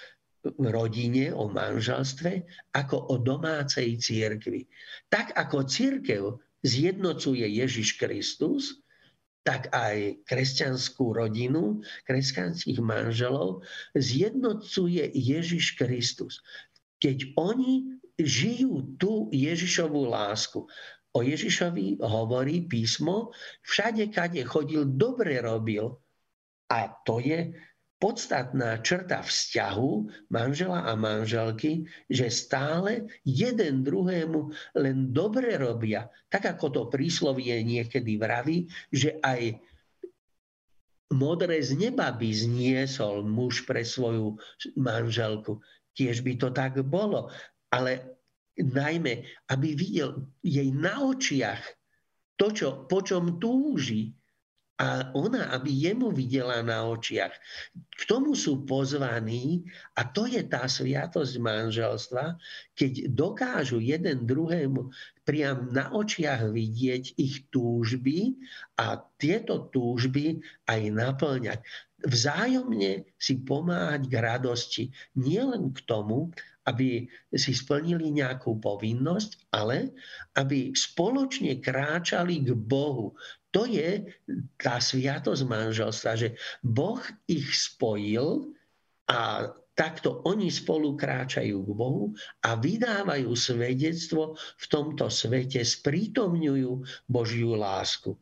rodine, 0.61 1.33
o 1.33 1.49
manželstve, 1.49 2.45
ako 2.73 2.95
o 3.13 3.15
domácej 3.21 3.97
církvi. 3.97 4.65
Tak 5.09 5.33
ako 5.33 5.65
církev 5.65 6.23
zjednocuje 6.63 7.43
Ježiš 7.43 7.99
Kristus, 7.99 8.85
tak 9.45 9.69
aj 9.75 10.25
kresťanskú 10.25 11.13
rodinu, 11.13 11.83
kresťanských 12.09 12.81
manželov 12.81 13.61
zjednocuje 13.93 15.13
Ježiš 15.13 15.77
Kristus. 15.77 16.41
Keď 16.97 17.37
oni 17.37 17.95
žijú 18.19 18.95
tú 18.95 19.27
Ježišovú 19.29 20.07
lásku. 20.07 20.63
O 21.15 21.19
Ježišovi 21.23 22.03
hovorí 22.03 22.67
písmo, 22.67 23.31
všade, 23.63 24.11
kade 24.11 24.43
chodil, 24.43 24.83
dobre 24.83 25.39
robil. 25.39 25.95
A 26.67 26.91
to 27.07 27.23
je 27.23 27.55
podstatná 28.05 28.85
črta 28.85 29.25
vzťahu 29.25 29.91
manžela 30.29 30.85
a 30.85 30.93
manželky, 30.93 31.89
že 32.05 32.29
stále 32.29 33.09
jeden 33.25 33.81
druhému 33.81 34.53
len 34.77 35.09
dobre 35.09 35.57
robia. 35.57 36.05
Tak 36.29 36.53
ako 36.53 36.65
to 36.69 36.81
príslovie 36.93 37.65
niekedy 37.65 38.21
vraví, 38.21 38.69
že 38.93 39.17
aj 39.25 39.57
modré 41.17 41.57
z 41.65 41.81
neba 41.81 42.13
by 42.13 42.29
zniesol 42.29 43.25
muž 43.25 43.65
pre 43.65 43.81
svoju 43.81 44.37
manželku. 44.77 45.57
Tiež 45.97 46.21
by 46.21 46.37
to 46.37 46.53
tak 46.53 46.77
bolo. 46.85 47.33
Ale 47.73 48.21
najmä, 48.53 49.25
aby 49.49 49.73
videl 49.73 50.29
jej 50.45 50.69
na 50.69 51.01
očiach 51.01 51.65
to, 52.37 52.53
čo, 52.53 52.85
po 52.85 53.01
čom 53.01 53.41
túži, 53.41 54.13
a 54.75 55.07
ona, 55.15 55.55
aby 55.55 55.71
jemu 55.71 56.11
videla 56.11 56.59
na 56.59 56.83
očiach. 56.83 57.31
K 57.95 58.01
tomu 58.11 58.35
sú 58.35 58.67
pozvaní 58.67 59.63
a 59.95 60.03
to 60.03 60.27
je 60.27 60.43
tá 60.43 60.67
sviatosť 60.67 61.39
manželstva, 61.39 62.35
keď 62.75 63.07
dokážu 63.15 63.79
jeden 63.79 64.27
druhému 64.27 64.91
priam 65.23 65.71
na 65.71 65.95
očiach 65.95 66.51
vidieť 66.51 67.15
ich 67.15 67.47
túžby 67.55 68.35
a 68.75 68.99
tieto 69.15 69.71
túžby 69.71 70.43
aj 70.67 70.81
naplňať. 70.91 71.59
Vzájomne 72.03 73.07
si 73.15 73.41
pomáhať 73.41 74.11
k 74.11 74.15
radosti. 74.19 74.83
Nielen 75.15 75.71
k 75.71 75.79
tomu, 75.87 76.35
aby 76.65 77.05
si 77.33 77.53
splnili 77.53 78.09
nejakú 78.09 78.57
povinnosť, 78.57 79.53
ale 79.53 79.93
aby 80.37 80.73
spoločne 80.73 81.61
kráčali 81.61 82.41
k 82.41 82.57
Bohu. 82.57 83.13
To 83.55 83.63
je 83.63 84.03
tá 84.59 84.83
sviatosť 84.83 85.47
manželstva, 85.47 86.11
že 86.19 86.35
Boh 86.59 86.99
ich 87.23 87.47
spojil 87.55 88.51
a 89.07 89.47
takto 89.75 90.23
oni 90.27 90.51
spolu 90.51 90.99
kráčajú 90.99 91.63
k 91.63 91.71
Bohu 91.71 92.11
a 92.43 92.59
vydávajú 92.59 93.31
svedectvo 93.31 94.35
v 94.35 94.65
tomto 94.67 95.07
svete, 95.07 95.63
sprítomňujú 95.63 96.71
Božiu 97.07 97.55
lásku. 97.55 98.15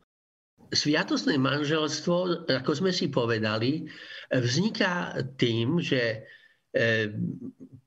Sviatostné 0.70 1.38
manželstvo, 1.38 2.46
ako 2.50 2.70
sme 2.74 2.90
si 2.90 3.10
povedali, 3.10 3.86
vzniká 4.30 5.18
tým, 5.38 5.78
že 5.78 6.26
eh, 6.74 7.10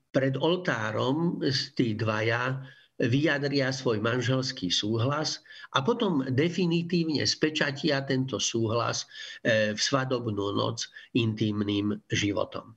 pred 0.08 0.34
oltárom 0.40 1.40
tí 1.76 1.92
dvaja 1.92 2.60
vyjadria 2.98 3.70
svoj 3.70 4.02
manželský 4.02 4.74
súhlas 4.74 5.38
a 5.74 5.86
potom 5.86 6.26
definitívne 6.26 7.22
spečatia 7.22 8.02
tento 8.02 8.42
súhlas 8.42 9.06
e, 9.46 9.72
v 9.74 9.80
svadobnú 9.80 10.54
noc 10.58 10.90
intimným 11.14 11.94
životom. 12.10 12.74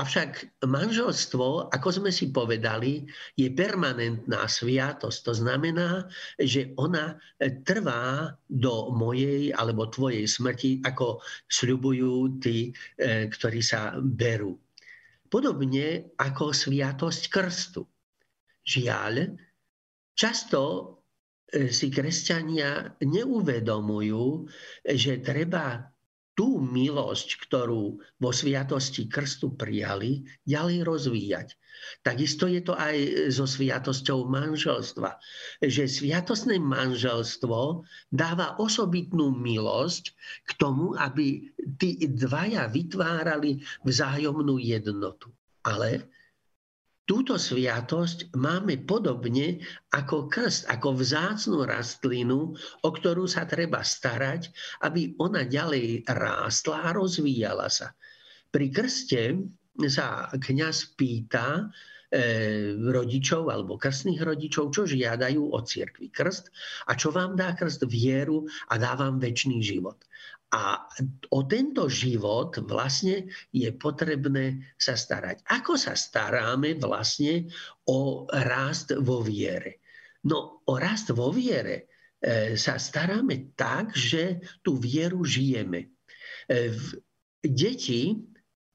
Avšak 0.00 0.62
manželstvo, 0.64 1.68
ako 1.74 1.88
sme 1.90 2.08
si 2.14 2.32
povedali, 2.32 3.04
je 3.36 3.52
permanentná 3.52 4.48
sviatosť. 4.48 5.18
To 5.28 5.32
znamená, 5.34 6.08
že 6.40 6.72
ona 6.80 7.18
trvá 7.66 8.32
do 8.48 8.94
mojej 8.96 9.52
alebo 9.52 9.90
tvojej 9.92 10.24
smrti, 10.24 10.80
ako 10.86 11.20
sľubujú 11.52 12.40
tí, 12.40 12.72
e, 12.96 13.28
ktorí 13.28 13.60
sa 13.60 13.98
berú. 13.98 14.56
Podobne 15.28 16.16
ako 16.16 16.54
sviatosť 16.54 17.22
krstu. 17.28 17.82
Žiaľ, 18.66 19.40
často 20.12 20.62
e, 21.48 21.72
si 21.72 21.88
kresťania 21.88 23.00
neuvedomujú, 23.00 24.46
že 24.84 25.24
treba 25.24 25.90
tú 26.40 26.56
milosť, 26.56 27.36
ktorú 27.44 28.00
vo 28.00 28.30
sviatosti 28.32 29.12
krstu 29.12 29.60
prijali, 29.60 30.24
ďalej 30.48 30.78
rozvíjať. 30.88 31.48
Takisto 32.00 32.48
je 32.48 32.64
to 32.64 32.72
aj 32.76 32.96
so 33.28 33.44
sviatosťou 33.44 34.24
manželstva. 34.24 35.20
Že 35.60 35.84
sviatostné 35.84 36.56
manželstvo 36.60 37.84
dáva 38.08 38.56
osobitnú 38.56 39.36
milosť 39.36 40.16
k 40.48 40.50
tomu, 40.56 40.96
aby 40.96 41.52
tí 41.76 42.08
dvaja 42.08 42.72
vytvárali 42.72 43.60
vzájomnú 43.84 44.56
jednotu. 44.60 45.28
Ale 45.64 46.08
túto 47.10 47.34
sviatosť 47.34 48.38
máme 48.38 48.86
podobne 48.86 49.58
ako 49.90 50.30
krst, 50.30 50.70
ako 50.70 50.94
vzácnú 50.94 51.66
rastlinu, 51.66 52.54
o 52.86 52.88
ktorú 52.94 53.26
sa 53.26 53.50
treba 53.50 53.82
starať, 53.82 54.46
aby 54.86 55.18
ona 55.18 55.42
ďalej 55.42 56.06
rástla 56.06 56.86
a 56.86 56.94
rozvíjala 56.94 57.66
sa. 57.66 57.90
Pri 58.54 58.70
krste 58.70 59.42
sa 59.90 60.30
kňaz 60.30 60.94
pýta 60.94 61.66
e, 62.14 62.78
rodičov 62.78 63.50
alebo 63.50 63.74
krstných 63.74 64.22
rodičov, 64.22 64.70
čo 64.70 64.86
žiadajú 64.86 65.50
od 65.50 65.66
cirkvi 65.66 66.14
krst 66.14 66.46
a 66.86 66.94
čo 66.94 67.10
vám 67.10 67.34
dá 67.34 67.58
krst 67.58 67.90
vieru 67.90 68.46
a 68.70 68.78
dá 68.78 68.94
vám 68.94 69.18
väčší 69.18 69.58
život. 69.58 69.98
A 70.50 70.82
o 71.30 71.46
tento 71.46 71.86
život 71.86 72.58
vlastne 72.66 73.30
je 73.54 73.70
potrebné 73.70 74.74
sa 74.74 74.98
starať. 74.98 75.46
Ako 75.46 75.78
sa 75.78 75.94
staráme 75.94 76.74
vlastne 76.74 77.46
o 77.86 78.26
rast 78.26 78.90
vo 78.98 79.22
viere? 79.22 79.78
No 80.26 80.66
o 80.66 80.74
rast 80.74 81.14
vo 81.14 81.30
viere 81.30 81.86
e, 82.18 82.58
sa 82.58 82.82
staráme 82.82 83.54
tak, 83.54 83.94
že 83.94 84.42
tú 84.66 84.74
vieru 84.74 85.22
žijeme. 85.22 85.94
E, 86.50 86.58
deti, 87.46 88.18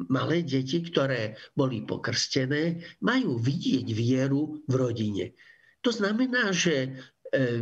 malé 0.07 0.47
deti, 0.47 0.79
ktoré 0.79 1.35
boli 1.59 1.83
pokrstené, 1.83 2.79
majú 3.03 3.35
vidieť 3.35 3.87
vieru 3.91 4.63
v 4.63 4.73
rodine. 4.73 5.25
To 5.85 5.93
znamená, 5.93 6.49
že 6.49 6.97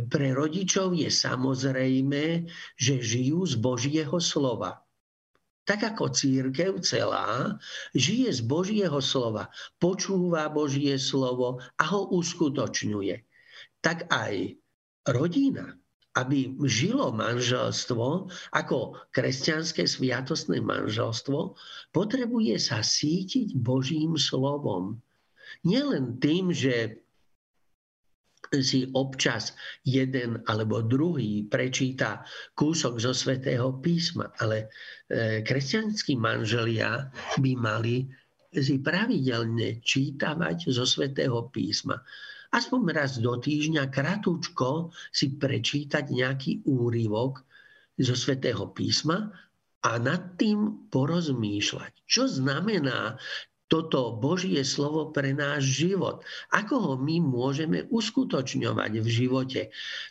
pre 0.06 0.28
rodičov 0.32 0.94
je 0.94 1.10
samozrejme, 1.10 2.46
že 2.78 2.94
žijú 3.02 3.44
z 3.46 3.54
Božieho 3.58 4.18
slova. 4.22 4.84
Tak 5.64 5.96
ako 5.96 6.12
církev 6.12 6.76
celá 6.84 7.56
žije 7.96 8.28
z 8.36 8.40
Božieho 8.44 9.00
slova, 9.00 9.48
počúva 9.80 10.52
Božie 10.52 11.00
slovo 11.00 11.56
a 11.80 11.84
ho 11.88 12.12
uskutočňuje. 12.12 13.24
Tak 13.80 14.12
aj 14.12 14.60
rodina, 15.08 15.72
aby 16.14 16.52
žilo 16.68 17.10
manželstvo 17.16 18.28
ako 18.52 18.78
kresťanské 19.08 19.88
sviatostné 19.88 20.60
manželstvo, 20.60 21.56
potrebuje 21.96 22.60
sa 22.60 22.84
sítiť 22.84 23.56
Božím 23.56 24.20
slovom. 24.20 25.00
Nielen 25.64 26.20
tým, 26.20 26.52
že 26.52 27.03
si 28.60 28.86
občas 28.92 29.56
jeden 29.82 30.44
alebo 30.46 30.84
druhý 30.84 31.48
prečíta 31.48 32.22
kúsok 32.54 33.00
zo 33.00 33.16
svätého 33.16 33.80
písma, 33.80 34.30
ale 34.38 34.68
e, 35.08 35.40
kresťanskí 35.42 36.14
manželia 36.20 37.10
by 37.40 37.52
mali 37.58 38.06
si 38.54 38.78
pravidelne 38.78 39.82
čítavať 39.82 40.70
zo 40.70 40.86
svätého 40.86 41.50
písma. 41.50 41.98
Aspoň 42.54 42.80
raz 42.94 43.18
do 43.18 43.34
týždňa 43.34 43.90
kratučko 43.90 44.94
si 45.10 45.34
prečítať 45.34 46.06
nejaký 46.06 46.62
úryvok 46.70 47.42
zo 47.98 48.14
svätého 48.14 48.70
písma 48.70 49.34
a 49.82 49.90
nad 49.98 50.38
tým 50.38 50.86
porozmýšľať. 50.86 52.06
Čo 52.06 52.30
znamená 52.30 53.18
toto 53.68 54.20
Božie 54.20 54.60
slovo 54.62 55.08
pre 55.10 55.32
náš 55.32 55.64
život. 55.84 56.22
Ako 56.52 56.74
ho 56.78 56.94
my 57.00 57.20
môžeme 57.24 57.88
uskutočňovať 57.88 58.92
v 59.00 59.08
živote? 59.08 59.60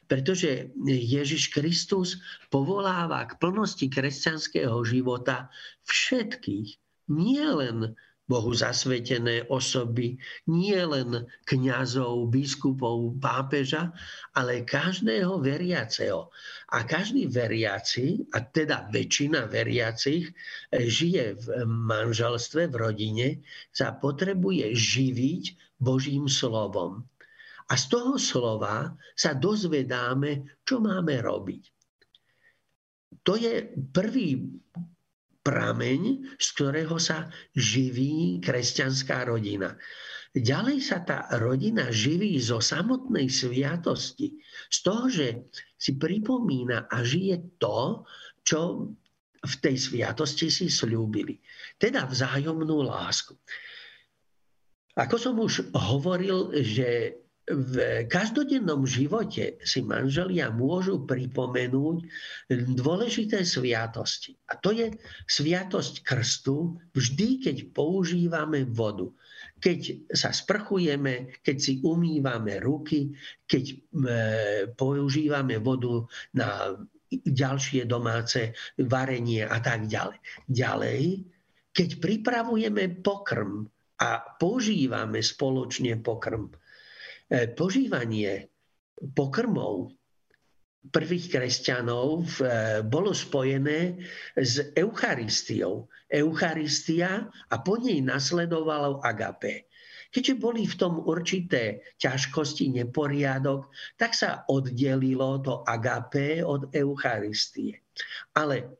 Pretože 0.09 0.73
Ježiš 0.83 1.53
Kristus 1.53 2.17
povoláva 2.49 3.29
k 3.29 3.37
plnosti 3.37 3.85
kresťanského 3.87 4.75
života 4.83 5.53
všetkých, 5.85 6.69
nie 7.13 7.45
len 7.45 7.93
Bohu 8.23 8.55
zasvetené 8.55 9.43
osoby, 9.51 10.15
nie 10.47 10.79
len 10.79 11.27
kňazov, 11.43 12.31
biskupov, 12.31 13.19
pápeža, 13.19 13.91
ale 14.31 14.63
každého 14.63 15.43
veriaceho. 15.43 16.31
A 16.71 16.87
každý 16.87 17.27
veriaci, 17.27 18.23
a 18.31 18.39
teda 18.39 18.87
väčšina 18.87 19.51
veriacich, 19.51 20.31
žije 20.71 21.35
v 21.35 21.45
manželstve, 21.67 22.71
v 22.71 22.75
rodine, 22.79 23.27
sa 23.75 23.91
potrebuje 23.91 24.71
živiť 24.71 25.43
Božím 25.83 26.31
slovom. 26.31 27.03
A 27.67 27.75
z 27.75 27.85
toho 27.91 28.15
slova 28.15 28.95
sa 29.19 29.35
dozvedáme, 29.35 30.63
čo 30.63 30.79
máme 30.79 31.19
robiť. 31.19 31.63
to 33.23 33.39
je 33.39 33.71
prvý 33.91 34.51
prameň, 35.43 36.33
z 36.39 36.47
ktorého 36.55 36.95
sa 36.97 37.27
živí 37.53 38.39
kresťanská 38.39 39.27
rodina. 39.27 39.75
Ďalej 40.33 40.77
sa 40.81 41.05
tá 41.05 41.29
rodina 41.37 41.93
živí 41.93 42.33
zo 42.41 42.57
samotnej 42.57 43.29
sviatosti, 43.29 44.33
z 44.71 44.77
toho, 44.81 45.05
že 45.05 45.27
si 45.77 45.93
pripomína 45.93 46.89
a 46.89 47.05
žije 47.05 47.61
to, 47.61 48.01
čo 48.41 48.89
v 49.43 49.53
tej 49.61 49.75
sviatosti 49.77 50.49
si 50.49 50.71
slúbili. 50.71 51.37
Teda 51.77 52.07
vzájomnú 52.09 52.81
lásku. 52.87 53.37
Ako 54.97 55.15
som 55.21 55.35
už 55.37 55.69
hovoril, 55.75 56.53
že 56.65 57.21
v 57.43 58.07
každodennom 58.07 58.87
živote 58.87 59.59
si 59.67 59.83
manželia 59.83 60.47
môžu 60.47 61.03
pripomenúť 61.03 61.97
dôležité 62.71 63.43
sviatosti. 63.43 64.39
A 64.47 64.55
to 64.55 64.71
je 64.71 64.95
sviatosť 65.27 66.07
krstu 66.07 66.79
vždy, 66.95 67.43
keď 67.43 67.57
používame 67.75 68.63
vodu. 68.63 69.11
Keď 69.59 70.11
sa 70.15 70.31
sprchujeme, 70.31 71.39
keď 71.43 71.57
si 71.59 71.73
umývame 71.83 72.63
ruky, 72.63 73.11
keď 73.43 73.63
e, 73.67 73.75
používame 74.75 75.59
vodu 75.59 76.07
na 76.35 76.79
ďalšie 77.11 77.83
domáce 77.83 78.55
varenie 78.79 79.43
a 79.43 79.59
tak 79.59 79.91
ďalej. 79.91 80.19
Ďalej, 80.47 81.01
keď 81.75 81.89
pripravujeme 81.99 83.03
pokrm 83.03 83.67
a 83.99 84.09
používame 84.39 85.19
spoločne 85.19 85.99
pokrm, 85.99 86.49
požívanie 87.57 88.53
pokrmov 89.17 89.89
prvých 90.91 91.31
kresťanov 91.31 92.27
e, 92.27 92.31
bolo 92.83 93.15
spojené 93.15 94.03
s 94.35 94.59
Eucharistiou. 94.75 95.87
Eucharistia 96.11 97.31
a 97.49 97.55
po 97.63 97.79
nej 97.79 98.03
nasledovalo 98.03 98.99
agape. 98.99 99.71
Keďže 100.13 100.35
boli 100.37 100.67
v 100.69 100.75
tom 100.77 101.01
určité 101.01 101.81
ťažkosti, 101.97 102.69
neporiadok, 102.69 103.71
tak 103.97 104.13
sa 104.13 104.45
oddelilo 104.45 105.41
to 105.41 105.65
agape 105.65 106.45
od 106.45 106.69
Eucharistie. 106.69 107.81
Ale 108.37 108.77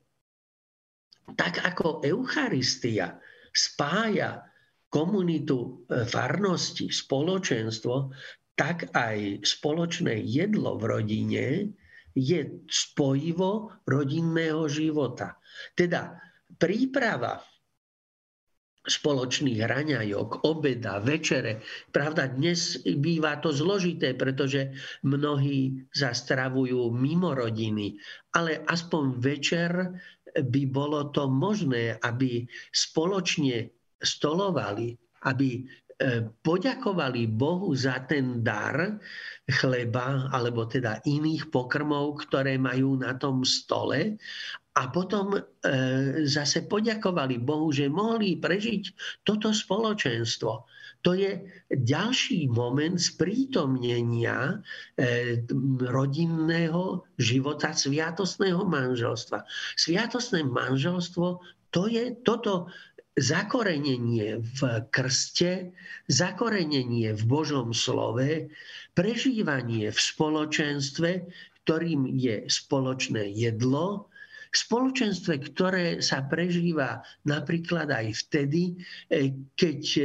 tak 1.34 1.64
ako 1.64 2.06
Eucharistia 2.06 3.18
spája 3.50 4.44
komunitu 4.94 5.88
e, 5.90 6.06
farnosti, 6.06 6.92
spoločenstvo, 6.94 8.14
tak 8.54 8.94
aj 8.94 9.42
spoločné 9.42 10.22
jedlo 10.22 10.78
v 10.78 10.84
rodine 10.86 11.46
je 12.14 12.62
spojivo 12.70 13.82
rodinného 13.90 14.70
života. 14.70 15.42
Teda 15.74 16.14
príprava 16.62 17.42
spoločných 18.84 19.64
raňajok, 19.64 20.44
obeda, 20.44 21.00
večere. 21.00 21.64
Pravda, 21.96 22.28
dnes 22.28 22.84
býva 22.84 23.40
to 23.40 23.56
zložité, 23.56 24.12
pretože 24.12 24.76
mnohí 25.08 25.88
zastravujú 25.96 26.92
mimo 26.92 27.32
rodiny, 27.32 27.96
ale 28.36 28.60
aspoň 28.68 29.04
večer 29.24 29.72
by 30.36 30.62
bolo 30.68 31.16
to 31.16 31.32
možné, 31.32 31.96
aby 32.04 32.44
spoločne 32.76 33.72
stolovali, 34.04 34.92
aby 35.32 35.64
poďakovali 36.44 37.30
Bohu 37.30 37.72
za 37.78 38.04
ten 38.10 38.42
dar 38.42 39.00
chleba 39.46 40.28
alebo 40.34 40.66
teda 40.66 41.00
iných 41.06 41.54
pokrmov, 41.54 42.26
ktoré 42.28 42.58
majú 42.58 42.98
na 43.00 43.16
tom 43.16 43.46
stole 43.46 44.18
a 44.74 44.90
potom 44.90 45.38
e, 45.38 45.42
zase 46.26 46.66
poďakovali 46.66 47.38
Bohu, 47.38 47.70
že 47.70 47.94
mohli 47.94 48.42
prežiť 48.42 48.84
toto 49.22 49.54
spoločenstvo. 49.54 50.52
To 51.04 51.12
je 51.14 51.46
ďalší 51.70 52.50
moment 52.50 52.98
sprítomnenia 52.98 54.58
e, 54.98 55.46
rodinného 55.78 57.06
života 57.22 57.70
sviatostného 57.76 58.66
manželstva. 58.66 59.46
Sviatostné 59.78 60.42
manželstvo 60.48 61.44
to 61.74 61.90
je 61.90 62.18
toto 62.22 62.70
zakorenenie 63.14 64.42
v 64.42 64.60
krste, 64.90 65.74
zakorenenie 66.10 67.14
v 67.14 67.24
Božom 67.30 67.70
slove, 67.70 68.50
prežívanie 68.98 69.94
v 69.94 70.00
spoločenstve, 70.00 71.12
ktorým 71.64 72.10
je 72.10 72.50
spoločné 72.50 73.30
jedlo, 73.30 74.10
spoločenstve, 74.54 75.34
ktoré 75.50 75.86
sa 76.00 76.22
prežíva 76.30 77.02
napríklad 77.26 77.90
aj 77.90 78.08
vtedy, 78.28 78.78
e, 79.10 79.34
keď 79.58 79.80
e, 79.98 80.04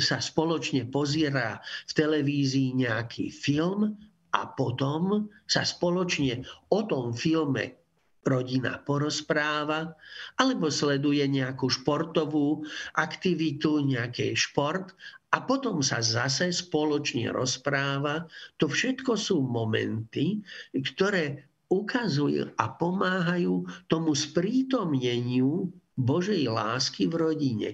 sa 0.00 0.24
spoločne 0.24 0.88
pozierá 0.88 1.60
v 1.88 1.92
televízii 1.92 2.80
nejaký 2.80 3.28
film 3.28 3.92
a 4.32 4.40
potom 4.56 5.28
sa 5.44 5.68
spoločne 5.68 6.42
o 6.72 6.80
tom 6.88 7.12
filme 7.12 7.83
rodina 8.24 8.80
porozpráva, 8.82 9.94
alebo 10.40 10.72
sleduje 10.72 11.24
nejakú 11.28 11.68
športovú 11.68 12.64
aktivitu, 12.96 13.84
nejaký 13.84 14.32
šport 14.34 14.96
a 15.30 15.44
potom 15.44 15.84
sa 15.84 16.00
zase 16.00 16.50
spoločne 16.50 17.28
rozpráva. 17.30 18.24
To 18.58 18.66
všetko 18.70 19.14
sú 19.18 19.44
momenty, 19.44 20.40
ktoré 20.72 21.46
ukazujú 21.68 22.54
a 22.54 22.64
pomáhajú 22.70 23.66
tomu 23.90 24.14
sprítomneniu 24.14 25.68
Božej 25.94 26.50
lásky 26.50 27.06
v 27.06 27.14
rodine. 27.18 27.70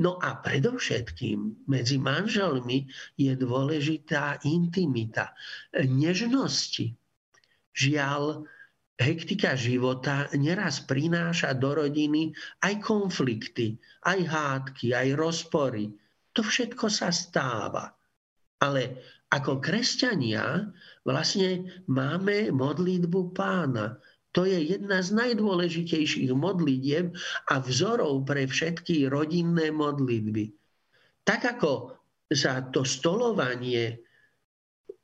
No 0.00 0.16
a 0.20 0.38
predovšetkým 0.38 1.68
medzi 1.68 1.96
manželmi 2.00 2.88
je 3.16 3.32
dôležitá 3.36 4.40
intimita, 4.46 5.36
nežnosti. 5.76 6.94
Žiaľ, 7.74 8.44
hektika 9.00 9.56
života 9.56 10.28
neraz 10.36 10.84
prináša 10.84 11.56
do 11.56 11.72
rodiny 11.72 12.36
aj 12.60 12.84
konflikty, 12.84 13.80
aj 14.04 14.20
hádky, 14.28 14.92
aj 14.92 15.08
rozpory. 15.16 15.88
To 16.36 16.44
všetko 16.44 16.86
sa 16.92 17.08
stáva. 17.08 17.96
Ale 18.60 19.00
ako 19.32 19.56
kresťania 19.58 20.68
vlastne 21.02 21.80
máme 21.88 22.52
modlitbu 22.52 23.32
pána. 23.32 23.96
To 24.36 24.46
je 24.46 24.76
jedna 24.76 25.02
z 25.02 25.10
najdôležitejších 25.16 26.30
modlitieb 26.36 27.10
a 27.50 27.58
vzorov 27.58 28.28
pre 28.28 28.46
všetky 28.46 29.10
rodinné 29.10 29.74
modlitby. 29.74 30.54
Tak 31.26 31.58
ako 31.58 31.98
sa 32.30 32.62
to 32.70 32.86
stolovanie 32.86 33.98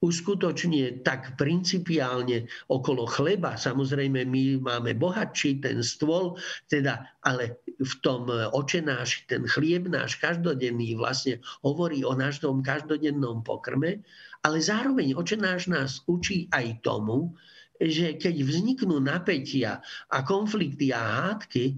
uskutočne 0.04 1.00
tak 1.00 1.40
principiálne 1.40 2.44
okolo 2.68 3.09
chleba. 3.09 3.56
Samozrejme, 3.56 4.28
my 4.28 4.61
máme 4.61 4.92
bohatší 4.92 5.64
ten 5.64 5.80
stôl, 5.80 6.37
teda, 6.68 7.00
ale 7.24 7.64
v 7.80 7.94
tom 8.04 8.28
očenáš, 8.30 9.24
ten 9.24 9.48
chlieb 9.48 9.88
náš 9.88 10.20
každodenný 10.20 10.96
vlastne 10.96 11.40
hovorí 11.64 12.04
o 12.04 12.12
našom 12.12 12.61
každodennom 12.61 13.40
pokrme, 13.40 14.04
ale 14.44 14.59
zároveň 14.61 15.16
očenáš 15.16 15.68
nás 15.72 16.04
učí 16.04 16.48
aj 16.52 16.85
tomu, 16.85 17.37
že 17.76 18.16
keď 18.16 18.40
vzniknú 18.40 18.96
napätia 19.00 19.85
a 20.09 20.24
konflikty 20.24 20.96
a 20.96 21.28
hádky, 21.28 21.76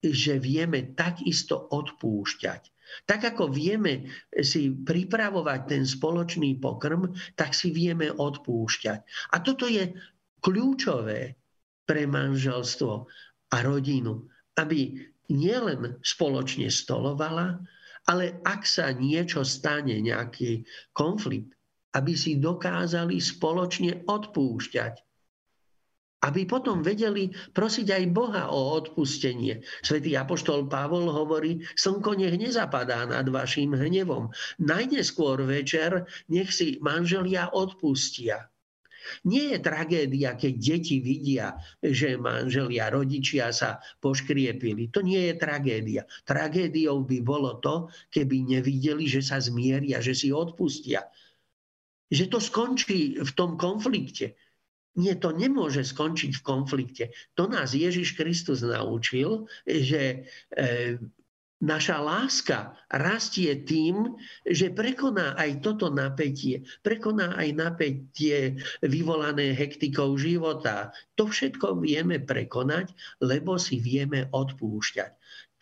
že 0.00 0.40
vieme 0.40 0.96
takisto 0.96 1.68
odpúšťať. 1.68 2.71
Tak 3.08 3.34
ako 3.34 3.48
vieme 3.48 4.08
si 4.40 4.72
pripravovať 4.72 5.60
ten 5.68 5.82
spoločný 5.84 6.58
pokrm, 6.58 7.12
tak 7.36 7.56
si 7.56 7.72
vieme 7.72 8.12
odpúšťať. 8.12 8.98
A 9.32 9.36
toto 9.40 9.68
je 9.68 9.92
kľúčové 10.42 11.36
pre 11.86 12.06
manželstvo 12.06 12.92
a 13.52 13.56
rodinu, 13.60 14.26
aby 14.58 14.96
nielen 15.32 16.00
spoločne 16.02 16.68
stolovala, 16.68 17.60
ale 18.10 18.42
ak 18.42 18.66
sa 18.66 18.90
niečo 18.90 19.46
stane, 19.46 20.02
nejaký 20.02 20.66
konflikt, 20.92 21.54
aby 21.92 22.16
si 22.16 22.40
dokázali 22.40 23.20
spoločne 23.20 24.08
odpúšťať 24.08 25.11
aby 26.22 26.46
potom 26.46 26.86
vedeli 26.86 27.34
prosiť 27.50 27.86
aj 27.90 28.04
Boha 28.14 28.44
o 28.46 28.78
odpustenie. 28.78 29.58
Svetý 29.82 30.14
Apoštol 30.14 30.70
Pavol 30.70 31.10
hovorí, 31.10 31.66
slnko 31.74 32.14
nech 32.14 32.38
nezapadá 32.38 33.02
nad 33.10 33.26
vašim 33.26 33.74
hnevom. 33.74 34.30
Najneskôr 34.62 35.42
večer 35.42 36.06
nech 36.30 36.54
si 36.54 36.78
manželia 36.78 37.50
odpustia. 37.50 38.46
Nie 39.26 39.58
je 39.58 39.58
tragédia, 39.58 40.38
keď 40.38 40.54
deti 40.62 41.02
vidia, 41.02 41.58
že 41.82 42.14
manželia, 42.14 42.86
rodičia 42.86 43.50
sa 43.50 43.82
poškriepili. 43.98 44.94
To 44.94 45.02
nie 45.02 45.26
je 45.26 45.34
tragédia. 45.34 46.06
Tragédiou 46.22 47.02
by 47.02 47.18
bolo 47.18 47.58
to, 47.58 47.90
keby 48.14 48.46
nevideli, 48.46 49.10
že 49.10 49.18
sa 49.18 49.42
zmieria, 49.42 49.98
že 49.98 50.14
si 50.14 50.30
odpustia. 50.30 51.02
Že 52.14 52.24
to 52.30 52.38
skončí 52.38 53.18
v 53.18 53.30
tom 53.34 53.58
konflikte 53.58 54.38
Nie, 54.92 55.16
to 55.16 55.32
nemôže 55.32 55.88
skončiť 55.88 56.36
v 56.36 56.44
konflikte. 56.44 57.04
To 57.40 57.48
nás 57.48 57.72
Ježiš 57.72 58.12
Kristus 58.12 58.60
naučil, 58.60 59.48
že 59.64 60.28
e, 60.52 61.00
naša 61.62 62.02
láska 62.02 62.74
rastie 62.90 63.54
tým, 63.62 64.18
že 64.42 64.74
prekoná 64.74 65.38
aj 65.38 65.62
toto 65.62 65.88
napätie, 65.94 66.66
prekoná 66.82 67.38
aj 67.38 67.48
napätie 67.54 68.58
vyvolané 68.82 69.54
hektikou 69.54 70.18
života. 70.18 70.90
To 71.14 71.30
všetko 71.30 71.78
vieme 71.80 72.18
prekonať, 72.18 72.90
lebo 73.22 73.56
si 73.56 73.78
vieme 73.78 74.26
odpúšťať. 74.34 75.10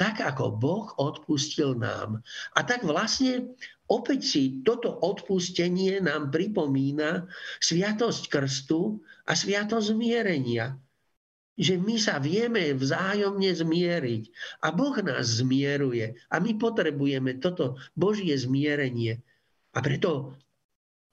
Tak 0.01 0.25
ako 0.25 0.57
Boh 0.57 0.89
odpustil 0.97 1.77
nám. 1.77 2.25
A 2.57 2.65
tak 2.65 2.89
vlastne 2.89 3.53
opäť 3.85 4.21
si 4.25 4.43
toto 4.65 4.89
odpustenie 4.89 6.01
nám 6.01 6.33
pripomína 6.33 7.29
sviatosť 7.61 8.33
krstu 8.33 9.05
a 9.31 9.33
sviatosť 9.39 9.95
zmierenia. 9.95 10.75
Že 11.55 11.75
my 11.79 11.97
sa 12.01 12.19
vieme 12.19 12.75
vzájomne 12.75 13.53
zmieriť 13.53 14.23
a 14.65 14.75
Boh 14.75 14.97
nás 15.05 15.39
zmieruje 15.39 16.19
a 16.33 16.37
my 16.43 16.57
potrebujeme 16.59 17.39
toto 17.39 17.79
Božie 17.95 18.35
zmierenie. 18.35 19.23
A 19.77 19.79
preto 19.79 20.35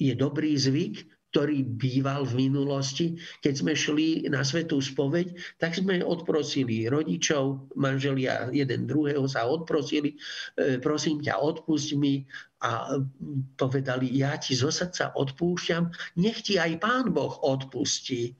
je 0.01 0.17
dobrý 0.17 0.57
zvyk 0.57 1.16
ktorý 1.31 1.63
býval 1.63 2.23
v 2.23 2.47
minulosti. 2.47 3.19
Keď 3.43 3.53
sme 3.53 3.73
šli 3.75 4.25
na 4.31 4.41
svetú 4.47 4.79
spoveď, 4.79 5.35
tak 5.59 5.75
sme 5.75 5.99
odprosili 5.99 6.87
rodičov, 6.87 7.73
manželia 7.75 8.47
jeden 8.55 8.87
druhého 8.87 9.27
sa 9.27 9.45
odprosili, 9.45 10.15
e, 10.55 10.79
prosím 10.79 11.19
ťa, 11.19 11.37
odpust 11.37 11.93
mi 11.99 12.23
a 12.63 12.97
povedali, 13.59 14.09
ja 14.17 14.33
ti 14.41 14.57
zo 14.57 14.73
srdca 14.73 15.13
odpúšťam, 15.13 15.93
nech 16.17 16.41
ti 16.41 16.57
aj 16.57 16.81
Pán 16.81 17.13
Boh 17.13 17.37
odpustí. 17.43 18.33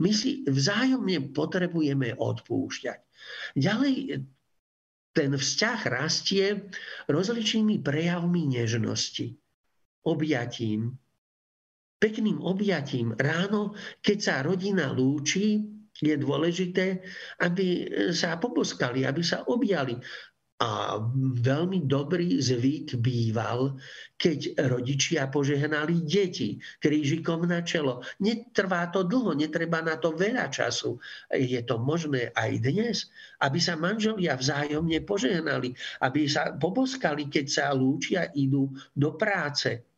My 0.00 0.08
si 0.16 0.46
vzájomne 0.48 1.36
potrebujeme 1.36 2.16
odpúšťať. 2.16 2.98
Ďalej 3.60 4.24
ten 5.12 5.30
vzťah 5.36 5.80
rastie 5.92 6.64
rozličnými 7.12 7.84
prejavmi 7.84 8.48
nežnosti. 8.48 9.36
Objatím, 10.08 10.96
pekným 12.02 12.42
objatím 12.42 13.14
ráno, 13.14 13.78
keď 14.02 14.18
sa 14.18 14.34
rodina 14.42 14.90
lúči, 14.90 15.62
je 16.02 16.18
dôležité, 16.18 16.98
aby 17.38 17.86
sa 18.10 18.34
poboskali, 18.42 19.06
aby 19.06 19.22
sa 19.22 19.46
objali. 19.46 19.94
A 20.62 20.94
veľmi 21.42 21.90
dobrý 21.90 22.38
zvyk 22.38 23.02
býval, 23.02 23.78
keď 24.14 24.62
rodičia 24.70 25.26
požehnali 25.26 26.06
deti 26.06 26.62
krížikom 26.78 27.50
na 27.50 27.66
čelo. 27.66 27.98
Netrvá 28.22 28.86
to 28.94 29.02
dlho, 29.02 29.34
netreba 29.34 29.82
na 29.82 29.98
to 29.98 30.14
veľa 30.14 30.46
času. 30.54 31.02
Je 31.34 31.58
to 31.66 31.82
možné 31.82 32.30
aj 32.38 32.62
dnes, 32.62 33.10
aby 33.42 33.58
sa 33.58 33.74
manželia 33.74 34.38
vzájomne 34.38 35.02
požehnali, 35.02 35.74
aby 35.98 36.30
sa 36.30 36.54
poboskali, 36.54 37.26
keď 37.26 37.46
sa 37.50 37.74
lúčia, 37.74 38.30
idú 38.30 38.70
do 38.94 39.18
práce 39.18 39.91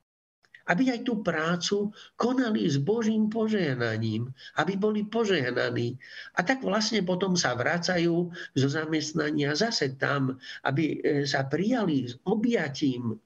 aby 0.68 0.94
aj 0.94 1.00
tú 1.04 1.20
prácu 1.20 1.92
konali 2.16 2.68
s 2.68 2.80
Božím 2.80 3.28
požehnaním, 3.28 4.28
aby 4.60 4.76
boli 4.76 5.04
požehnaní. 5.04 5.96
A 6.36 6.44
tak 6.44 6.64
vlastne 6.64 7.04
potom 7.04 7.36
sa 7.36 7.56
vracajú 7.56 8.32
zo 8.56 8.68
zamestnania 8.68 9.52
zase 9.56 9.96
tam, 9.96 10.36
aby 10.64 11.00
e, 11.00 11.24
sa 11.28 11.44
prijali 11.44 12.08
s 12.08 12.16
objatím, 12.24 13.16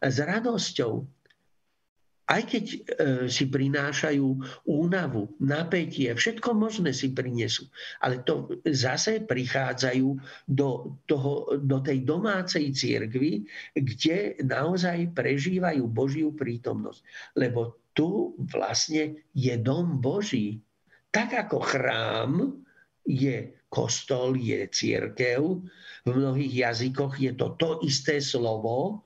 s 0.00 0.16
radosťou 0.24 1.15
aj 2.26 2.42
keď 2.42 2.64
e, 2.66 2.78
si 3.30 3.46
prinášajú 3.46 4.26
únavu, 4.66 5.30
napätie, 5.38 6.10
všetko 6.10 6.58
možné 6.58 6.90
si 6.90 7.14
prinesú. 7.14 7.70
Ale 8.02 8.26
to 8.26 8.50
zase 8.66 9.22
prichádzajú 9.22 10.08
do, 10.50 10.98
toho, 11.06 11.54
do 11.62 11.78
tej 11.78 12.02
domácej 12.02 12.74
církvy, 12.74 13.46
kde 13.78 14.42
naozaj 14.42 15.14
prežívajú 15.14 15.86
Božiu 15.86 16.34
prítomnosť. 16.34 17.00
Lebo 17.38 17.78
tu 17.94 18.34
vlastne 18.50 19.22
je 19.30 19.54
dom 19.62 20.02
Boží. 20.02 20.58
Tak 21.14 21.46
ako 21.46 21.58
chrám 21.62 22.32
je 23.06 23.54
kostol, 23.70 24.34
je 24.34 24.66
církev, 24.66 25.62
v 26.06 26.10
mnohých 26.10 26.70
jazykoch 26.70 27.18
je 27.18 27.32
to 27.34 27.54
to 27.58 27.70
isté 27.86 28.18
slovo, 28.22 29.05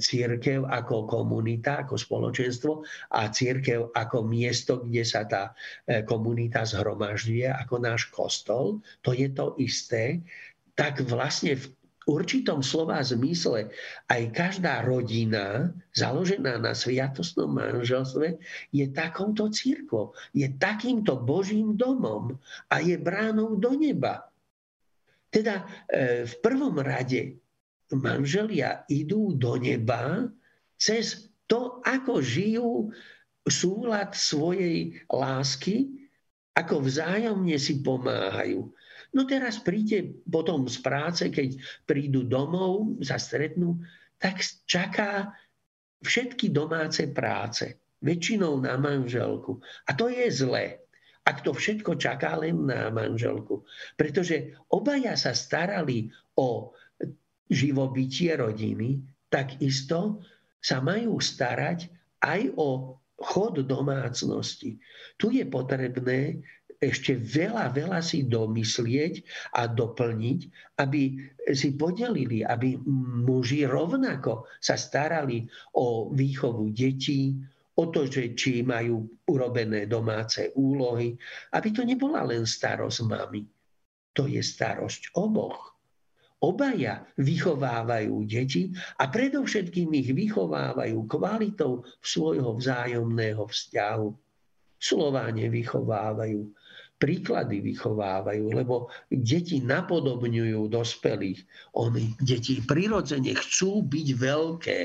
církev 0.00 0.64
ako 0.64 1.04
komunita, 1.04 1.84
ako 1.84 2.00
spoločenstvo 2.00 2.72
a 3.12 3.28
církev 3.28 3.92
ako 3.92 4.24
miesto, 4.24 4.80
kde 4.80 5.04
sa 5.04 5.28
tá 5.28 5.52
e, 5.84 6.00
komunita 6.08 6.64
zhromažďuje, 6.64 7.52
ako 7.52 7.74
náš 7.76 8.08
kostol, 8.08 8.80
to 9.04 9.12
je 9.12 9.28
to 9.28 9.52
isté, 9.60 10.24
tak 10.72 11.04
vlastne 11.04 11.52
v 11.60 11.68
určitom 12.08 12.64
slova 12.64 13.04
zmysle 13.04 13.68
aj 14.08 14.22
každá 14.32 14.82
rodina 14.82 15.70
založená 15.92 16.56
na 16.56 16.72
sviatostnom 16.72 17.52
manželstve 17.52 18.40
je 18.72 18.86
takouto 18.88 19.52
církvou, 19.52 20.16
je 20.32 20.48
takýmto 20.56 21.20
Božím 21.20 21.76
domom 21.76 22.40
a 22.72 22.80
je 22.80 22.96
bránou 22.96 23.54
do 23.60 23.76
neba. 23.76 24.32
Teda 25.28 25.68
e, 25.88 26.24
v 26.24 26.34
prvom 26.40 26.80
rade 26.80 27.41
manželia 27.96 28.84
idú 28.88 29.36
do 29.36 29.56
neba 29.60 30.28
cez 30.80 31.30
to, 31.46 31.84
ako 31.84 32.24
žijú 32.24 32.90
súlad 33.44 34.16
svojej 34.16 35.02
lásky, 35.10 36.08
ako 36.56 36.84
vzájomne 36.84 37.56
si 37.60 37.80
pomáhajú. 37.80 38.72
No 39.12 39.28
teraz 39.28 39.60
príde 39.60 40.24
potom 40.24 40.64
z 40.64 40.80
práce, 40.80 41.28
keď 41.28 41.60
prídu 41.84 42.24
domov, 42.24 42.96
sa 43.04 43.20
stretnú, 43.20 43.76
tak 44.16 44.40
čaká 44.64 45.32
všetky 46.00 46.48
domáce 46.48 47.12
práce. 47.12 47.76
Väčšinou 48.02 48.58
na 48.58 48.74
manželku. 48.80 49.62
A 49.86 49.94
to 49.94 50.10
je 50.10 50.26
zlé 50.32 50.82
ak 51.22 51.46
to 51.46 51.54
všetko 51.54 51.94
čaká 52.02 52.34
len 52.34 52.66
na 52.66 52.90
manželku. 52.90 53.62
Pretože 53.94 54.58
obaja 54.74 55.14
sa 55.14 55.30
starali 55.30 56.10
o 56.34 56.74
živobytie 57.52 58.34
rodiny, 58.34 59.04
takisto 59.28 60.24
sa 60.58 60.80
majú 60.80 61.20
starať 61.20 61.88
aj 62.24 62.40
o 62.56 62.98
chod 63.22 63.62
domácnosti. 63.62 64.80
Tu 65.20 65.26
je 65.38 65.44
potrebné 65.46 66.42
ešte 66.82 67.14
veľa, 67.14 67.70
veľa 67.70 68.02
si 68.02 68.26
domyslieť 68.26 69.22
a 69.54 69.70
doplniť, 69.70 70.40
aby 70.82 71.02
si 71.54 71.78
podelili, 71.78 72.42
aby 72.42 72.74
muži 73.22 73.62
rovnako 73.70 74.50
sa 74.58 74.74
starali 74.74 75.46
o 75.78 76.10
výchovu 76.10 76.74
detí, 76.74 77.38
o 77.78 77.86
to, 77.88 78.10
že 78.10 78.34
či 78.34 78.66
majú 78.66 79.06
urobené 79.30 79.86
domáce 79.86 80.50
úlohy, 80.58 81.14
aby 81.54 81.68
to 81.70 81.86
nebola 81.86 82.26
len 82.26 82.42
starosť 82.44 82.98
mami. 83.06 83.46
To 84.18 84.26
je 84.28 84.42
starosť 84.42 85.14
oboch. 85.16 85.71
Obaja 86.42 87.06
vychovávajú 87.22 88.26
deti 88.26 88.74
a 88.98 89.06
predovšetkým 89.06 89.94
ich 89.94 90.10
vychovávajú 90.10 91.06
kvalitou 91.06 91.86
svojho 92.02 92.58
vzájomného 92.58 93.46
vzťahu. 93.46 94.10
Slová 94.82 95.30
nevychovávajú, 95.30 96.42
príklady 96.98 97.62
vychovávajú, 97.62 98.58
lebo 98.58 98.90
deti 99.06 99.62
napodobňujú 99.62 100.66
dospelých. 100.66 101.46
Oni, 101.78 102.10
deti 102.18 102.58
prirodzene 102.58 103.38
chcú 103.38 103.86
byť 103.86 104.08
veľké, 104.18 104.80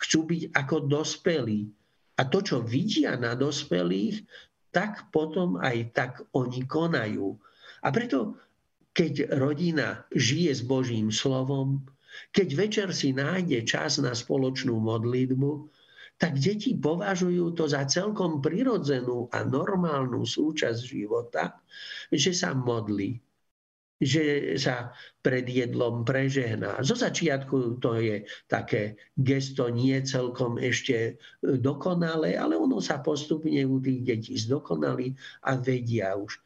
chcú 0.00 0.18
byť 0.24 0.42
ako 0.56 0.76
dospelí. 0.88 1.68
A 2.16 2.24
to, 2.24 2.40
čo 2.40 2.64
vidia 2.64 3.20
na 3.20 3.36
dospelých, 3.36 4.24
tak 4.72 5.12
potom 5.12 5.60
aj 5.60 5.76
tak 5.92 6.12
oni 6.32 6.64
konajú. 6.64 7.36
A 7.84 7.92
preto 7.92 8.40
keď 8.92 9.32
rodina 9.40 10.04
žije 10.12 10.52
s 10.52 10.62
Božím 10.64 11.08
slovom, 11.08 11.84
keď 12.32 12.48
večer 12.52 12.88
si 12.92 13.16
nájde 13.16 13.64
čas 13.64 13.96
na 13.96 14.12
spoločnú 14.12 14.76
modlitbu, 14.76 15.72
tak 16.20 16.38
deti 16.38 16.76
považujú 16.76 17.56
to 17.56 17.66
za 17.66 17.88
celkom 17.88 18.38
prirodzenú 18.38 19.32
a 19.32 19.42
normálnu 19.42 20.22
súčasť 20.22 20.78
života, 20.78 21.58
že 22.12 22.30
sa 22.36 22.54
modlí, 22.54 23.18
že 23.98 24.54
sa 24.60 24.92
pred 25.18 25.48
jedlom 25.48 26.04
prežehná. 26.06 26.78
Zo 26.84 26.94
začiatku 26.94 27.82
to 27.82 27.98
je 27.98 28.22
také 28.46 28.94
gesto 29.18 29.66
nie 29.72 29.98
celkom 30.04 30.62
ešte 30.62 31.18
dokonalé, 31.42 32.38
ale 32.38 32.54
ono 32.54 32.78
sa 32.78 33.02
postupne 33.02 33.58
u 33.66 33.82
tých 33.82 34.00
detí 34.06 34.34
zdokonali 34.38 35.16
a 35.48 35.58
vedia 35.58 36.14
už. 36.14 36.38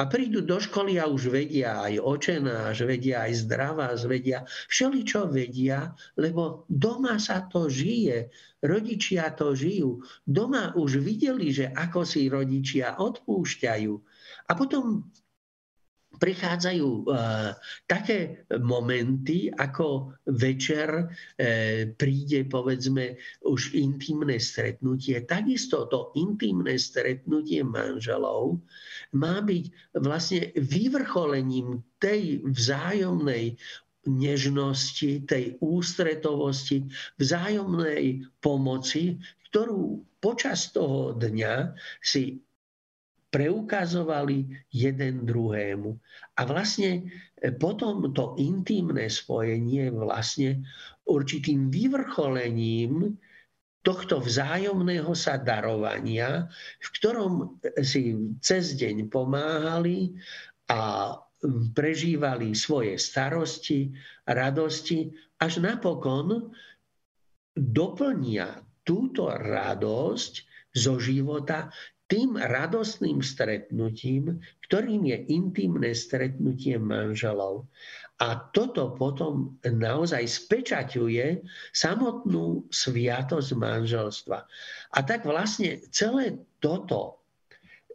A 0.00 0.08
prídu 0.08 0.40
do 0.40 0.56
školy 0.56 0.96
a 0.96 1.04
už 1.04 1.28
vedia 1.28 1.84
aj 1.84 2.00
očenáš, 2.00 2.88
vedia 2.88 3.28
aj 3.28 3.44
zdravá, 3.44 3.92
vedia, 4.08 4.40
všeličo 4.72 5.28
vedia, 5.28 5.92
lebo 6.16 6.64
doma 6.64 7.20
sa 7.20 7.44
to 7.44 7.68
žije, 7.68 8.32
rodičia 8.64 9.36
to 9.36 9.52
žijú. 9.52 10.00
Doma 10.24 10.72
už 10.80 10.96
videli, 10.96 11.52
že 11.52 11.68
ako 11.68 12.08
si 12.08 12.32
rodičia 12.32 12.96
odpúšťajú. 12.96 13.92
A 14.48 14.52
potom 14.56 15.12
prichádzajú 16.22 16.86
e, 16.86 17.02
také 17.90 18.46
momenty, 18.62 19.50
ako 19.50 20.14
večer 20.30 20.86
e, 20.94 21.04
príde 21.98 22.46
povedzme 22.46 23.18
už 23.42 23.74
intimné 23.74 24.38
stretnutie. 24.38 25.26
Takisto 25.26 25.90
to 25.90 26.14
intimné 26.14 26.78
stretnutie 26.78 27.66
manželov 27.66 28.62
má 29.18 29.42
byť 29.42 29.98
vlastne 29.98 30.54
vyvrcholením 30.54 31.82
tej 31.98 32.46
vzájomnej 32.46 33.58
nežnosti, 34.06 35.26
tej 35.26 35.58
ústretovosti, 35.58 36.86
vzájomnej 37.18 38.22
pomoci, 38.38 39.18
ktorú 39.50 40.06
počas 40.22 40.70
toho 40.70 41.18
dňa 41.18 41.74
si 41.98 42.38
preukazovali 43.32 44.44
jeden 44.68 45.24
druhému. 45.24 45.96
A 46.36 46.40
vlastne 46.44 47.08
e, 47.40 47.48
potom 47.56 48.12
to 48.12 48.36
intimné 48.36 49.08
spojenie 49.08 49.88
vlastne 49.88 50.60
určitým 51.08 51.72
vyvrcholením 51.72 53.16
tohto 53.82 54.22
vzájomného 54.22 55.10
sa 55.16 55.40
darovania, 55.40 56.46
v 56.78 56.88
ktorom 57.00 57.32
si 57.82 58.14
cez 58.38 58.78
deň 58.78 59.10
pomáhali 59.10 60.14
a 60.70 61.16
prežívali 61.74 62.54
svoje 62.54 62.94
starosti, 62.94 63.90
radosti, 64.30 65.10
až 65.42 65.58
napokon 65.58 66.54
doplnia 67.58 68.62
túto 68.86 69.26
radosť 69.26 70.32
zo 70.72 71.02
života 71.02 71.74
tým 72.12 72.36
radostným 72.36 73.24
stretnutím, 73.24 74.36
ktorým 74.68 75.08
je 75.08 75.32
intimné 75.32 75.96
stretnutie 75.96 76.76
manželov. 76.76 77.72
A 78.20 78.36
toto 78.52 78.92
potom 78.92 79.56
naozaj 79.64 80.28
spečaťuje 80.28 81.40
samotnú 81.72 82.68
sviatosť 82.68 83.50
manželstva. 83.56 84.38
A 84.92 84.98
tak 85.08 85.24
vlastne 85.24 85.80
celé 85.88 86.36
toto 86.60 87.24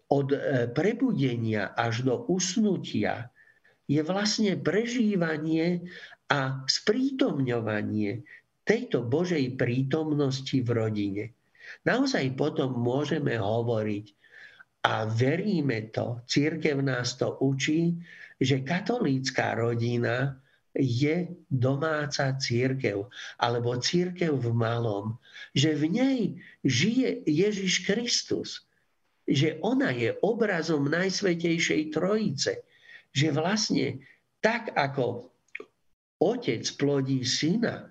od 0.10 0.34
e, 0.34 0.66
prebudenia 0.74 1.78
až 1.78 2.02
do 2.02 2.26
usnutia 2.26 3.30
je 3.86 4.02
vlastne 4.02 4.58
prežívanie 4.58 5.86
a 6.26 6.66
sprítomňovanie 6.66 8.26
tejto 8.66 9.06
Božej 9.06 9.54
prítomnosti 9.56 10.58
v 10.58 10.70
rodine. 10.74 11.24
Naozaj 11.86 12.36
potom 12.38 12.76
môžeme 12.78 13.36
hovoriť 13.38 14.06
a 14.88 15.04
veríme 15.10 15.92
to, 15.92 16.24
církev 16.30 16.80
nás 16.80 17.20
to 17.20 17.36
učí, 17.44 18.00
že 18.40 18.64
katolícká 18.64 19.58
rodina 19.58 20.38
je 20.78 21.34
domáca 21.50 22.38
církev, 22.38 23.10
alebo 23.42 23.82
církev 23.82 24.38
v 24.38 24.54
malom, 24.54 25.18
že 25.58 25.74
v 25.74 25.84
nej 25.90 26.20
žije 26.62 27.26
Ježiš 27.26 27.84
Kristus, 27.90 28.70
že 29.28 29.58
ona 29.66 29.92
je 29.92 30.16
obrazom 30.22 30.88
Najsvetejšej 30.88 31.92
Trojice, 31.92 32.64
že 33.12 33.28
vlastne 33.34 34.06
tak 34.40 34.72
ako 34.78 35.34
otec 36.22 36.64
plodí 36.78 37.26
syna 37.26 37.90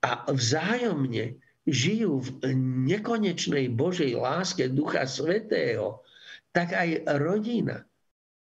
a 0.00 0.24
vzájomne 0.30 1.36
žijú 1.68 2.24
v 2.24 2.28
nekonečnej 2.88 3.68
Božej 3.72 4.16
láske 4.16 4.68
Ducha 4.72 5.04
Svetého, 5.04 6.00
tak 6.50 6.72
aj 6.74 7.04
rodina 7.20 7.84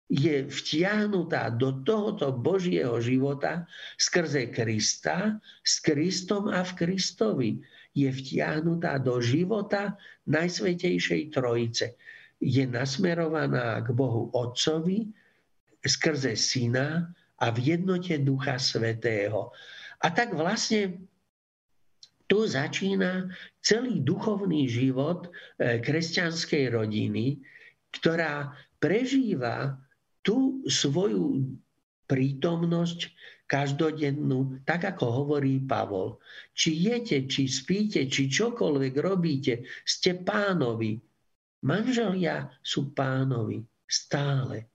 je 0.07 0.47
vtiahnutá 0.47 1.51
do 1.51 1.83
tohoto 1.83 2.31
Božieho 2.31 3.03
života 3.03 3.67
skrze 3.99 4.55
Krista, 4.55 5.43
s 5.67 5.83
Kristom 5.83 6.47
a 6.47 6.63
v 6.63 6.73
Kristovi. 6.79 7.51
Je 7.97 8.07
vtiahnutá 8.13 9.03
do 9.03 9.19
života 9.19 9.99
Najsvetejšej 10.31 11.33
Trojice. 11.35 11.99
Je 12.39 12.63
nasmerovaná 12.69 13.83
k 13.83 13.89
Bohu 13.97 14.31
Otcovi 14.31 15.11
skrze 15.81 16.37
Syna 16.37 17.09
a 17.41 17.47
v 17.51 17.75
jednote 17.75 18.21
Ducha 18.21 18.61
Svetého. 18.61 19.51
A 20.05 20.13
tak 20.13 20.37
vlastne 20.37 21.09
tu 22.27 22.47
začína 22.47 23.31
celý 23.62 24.03
duchovný 24.03 24.67
život 24.67 25.31
e, 25.31 25.79
kresťanskej 25.79 26.75
rodiny, 26.75 27.39
ktorá 27.95 28.51
prežíva 28.83 29.79
tú 30.27 30.62
svoju 30.67 31.55
prítomnosť 32.11 33.15
každodennú, 33.47 34.62
tak 34.67 34.91
ako 34.91 35.23
hovorí 35.23 35.62
Pavol. 35.62 36.19
Či 36.51 36.91
jete, 36.91 37.31
či 37.31 37.47
spíte, 37.47 38.11
či 38.11 38.27
čokoľvek 38.27 38.95
robíte, 38.99 39.62
ste 39.87 40.19
pánovi. 40.19 40.99
Manželia 41.62 42.51
sú 42.62 42.91
pánovi 42.91 43.62
stále. 43.87 44.67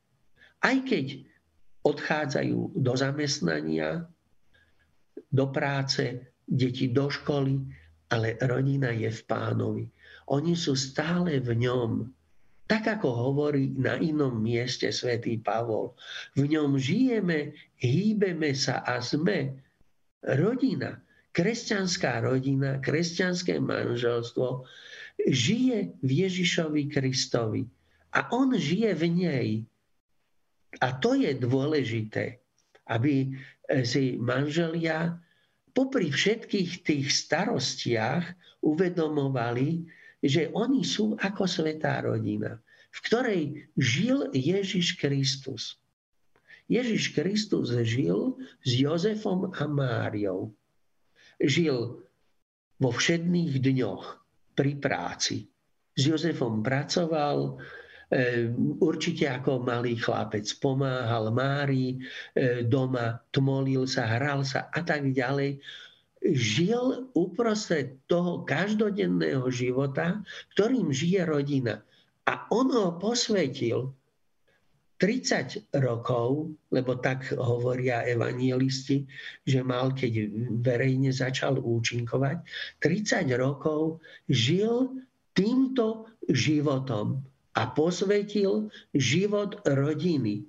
Aj 0.63 0.77
keď 0.87 1.19
odchádzajú 1.83 2.79
do 2.79 2.93
zamestnania, 2.95 4.07
do 5.27 5.45
práce, 5.51 6.30
deti 6.51 6.91
do 6.91 7.07
školy, 7.07 7.63
ale 8.11 8.35
rodina 8.43 8.91
je 8.91 9.07
v 9.07 9.21
pánovi. 9.23 9.85
Oni 10.35 10.51
sú 10.51 10.75
stále 10.75 11.39
v 11.39 11.55
ňom. 11.63 12.11
Tak 12.67 12.99
ako 12.99 13.07
hovorí 13.07 13.71
na 13.75 13.99
inom 13.99 14.39
mieste 14.39 14.91
svätý 14.91 15.39
Pavol. 15.39 15.95
V 16.35 16.47
ňom 16.47 16.75
žijeme, 16.75 17.55
hýbeme 17.79 18.51
sa 18.55 18.83
a 18.83 18.99
sme. 18.99 19.59
Rodina, 20.23 20.99
kresťanská 21.35 22.23
rodina, 22.23 22.79
kresťanské 22.79 23.59
manželstvo 23.59 24.63
žije 25.27 25.99
v 25.99 26.09
Ježišovi 26.27 26.87
Kristovi. 26.91 27.67
A 28.15 28.27
on 28.31 28.55
žije 28.55 28.91
v 28.95 29.03
nej. 29.07 29.49
A 30.79 30.95
to 30.95 31.15
je 31.19 31.31
dôležité, 31.35 32.39
aby 32.87 33.35
si 33.83 34.15
manželia 34.19 35.19
popri 35.71 36.11
všetkých 36.11 36.83
tých 36.83 37.07
starostiach 37.11 38.25
uvedomovali, 38.61 39.87
že 40.21 40.53
oni 40.53 40.85
sú 40.85 41.17
ako 41.17 41.43
svetá 41.49 42.05
rodina, 42.05 42.61
v 42.93 42.99
ktorej 43.07 43.41
žil 43.73 44.29
Ježiš 44.31 44.99
Kristus. 45.01 45.81
Ježiš 46.71 47.11
Kristus 47.11 47.73
žil 47.83 48.39
s 48.63 48.69
Jozefom 48.79 49.51
a 49.51 49.63
Máriou. 49.67 50.55
Žil 51.41 51.99
vo 52.79 52.89
všedných 52.93 53.59
dňoch 53.59 54.03
pri 54.55 54.71
práci. 54.79 55.51
S 55.97 56.01
Jozefom 56.07 56.63
pracoval, 56.63 57.59
určite 58.83 59.23
ako 59.31 59.63
malý 59.63 59.95
chlapec 59.95 60.43
pomáhal 60.59 61.31
Márii 61.31 61.95
ehm, 62.35 62.67
doma, 62.67 63.23
tmolil 63.31 63.87
sa, 63.87 64.03
hral 64.03 64.43
sa 64.43 64.67
a 64.67 64.83
tak 64.83 65.15
ďalej. 65.15 65.63
Žil 66.21 67.15
uprostred 67.17 67.97
toho 68.05 68.45
každodenného 68.45 69.47
života, 69.49 70.21
ktorým 70.53 70.93
žije 70.93 71.25
rodina. 71.25 71.81
A 72.29 72.45
on 72.53 72.69
ho 72.69 72.99
posvetil 73.01 73.89
30 75.01 75.73
rokov, 75.81 76.53
lebo 76.69 77.01
tak 77.01 77.33
hovoria 77.33 78.05
evangelisti, 78.05 79.09
že 79.41 79.65
mal, 79.65 79.97
keď 79.97 80.29
verejne 80.61 81.09
začal 81.09 81.57
účinkovať, 81.57 82.45
30 82.77 83.25
rokov 83.33 83.97
žil 84.29 84.93
týmto 85.33 86.05
životom 86.29 87.30
a 87.55 87.67
posvetil 87.71 88.71
život 88.95 89.59
rodiny. 89.67 90.47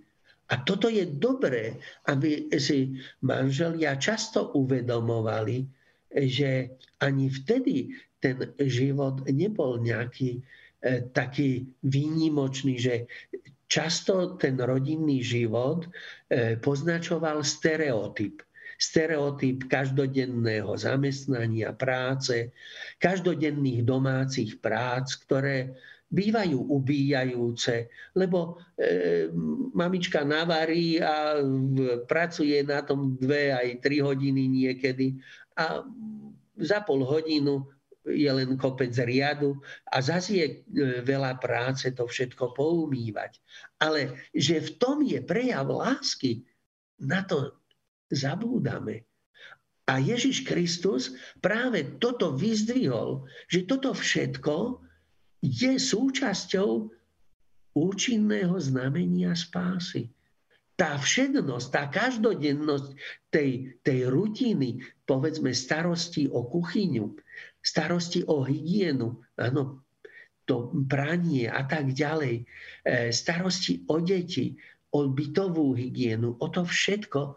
A 0.52 0.60
toto 0.62 0.92
je 0.92 1.08
dobré, 1.08 1.80
aby 2.06 2.52
si 2.60 2.92
manželia 3.24 3.96
často 3.96 4.52
uvedomovali, 4.52 5.64
že 6.12 6.76
ani 7.00 7.32
vtedy 7.32 7.88
ten 8.20 8.52
život 8.60 9.24
nebol 9.26 9.80
nejaký 9.80 10.38
e, 10.38 10.40
taký 11.10 11.66
výnimočný, 11.82 12.76
že 12.78 13.08
často 13.66 14.36
ten 14.36 14.60
rodinný 14.60 15.24
život 15.24 15.88
e, 16.28 16.60
poznačoval 16.60 17.40
stereotyp. 17.40 18.44
Stereotyp 18.76 19.72
každodenného 19.72 20.74
zamestnania, 20.74 21.72
práce, 21.72 22.52
každodenných 23.00 23.86
domácich 23.86 24.58
prác, 24.58 25.16
ktoré 25.22 25.72
bývajú 26.12 26.60
ubíjajúce, 26.60 27.88
lebo 28.12 28.60
e, 28.76 29.32
mamička 29.72 30.20
navarí 30.28 31.00
a 31.00 31.40
pracuje 32.04 32.60
na 32.60 32.84
tom 32.84 33.16
dve 33.16 33.48
aj 33.48 33.80
tri 33.80 34.04
hodiny 34.04 34.44
niekedy 34.44 35.16
a 35.56 35.80
za 36.60 36.84
pol 36.84 37.00
hodinu 37.08 37.64
je 38.04 38.28
len 38.28 38.58
kopec 38.60 38.92
riadu 39.08 39.56
a 39.88 40.04
zase 40.04 40.30
je 40.36 40.46
e, 40.46 40.56
veľa 41.00 41.40
práce 41.40 41.88
to 41.96 42.04
všetko 42.04 42.52
poumývať. 42.52 43.40
Ale 43.80 44.28
že 44.36 44.60
v 44.60 44.70
tom 44.76 45.00
je 45.00 45.16
prejav 45.24 45.64
lásky, 45.72 46.44
na 47.02 47.24
to 47.24 47.56
zabúdame. 48.12 49.08
A 49.88 49.98
Ježiš 49.98 50.46
Kristus 50.46 51.10
práve 51.42 51.98
toto 51.98 52.36
vyzdvihol, 52.38 53.26
že 53.50 53.66
toto 53.66 53.90
všetko 53.90 54.78
je 55.42 55.74
súčasťou 55.74 56.86
účinného 57.74 58.54
znamenia 58.62 59.34
spásy. 59.34 60.08
Tá 60.78 60.96
všednosť, 60.96 61.66
tá 61.68 61.84
každodennosť 61.90 62.96
tej, 63.28 63.76
tej 63.84 64.08
rutiny, 64.08 64.80
povedzme 65.04 65.52
starosti 65.52 66.30
o 66.30 66.48
kuchyňu, 66.48 67.12
starosti 67.60 68.24
o 68.24 68.42
hygienu, 68.46 69.20
áno, 69.36 69.84
to 70.48 70.74
pranie 70.90 71.46
a 71.46 71.62
tak 71.68 71.94
ďalej, 71.94 72.42
e, 72.82 73.14
starosti 73.14 73.86
o 73.86 74.02
deti, 74.02 74.58
o 74.90 75.06
bytovú 75.06 75.76
hygienu, 75.76 76.34
o 76.40 76.46
to 76.50 76.66
všetko, 76.66 77.36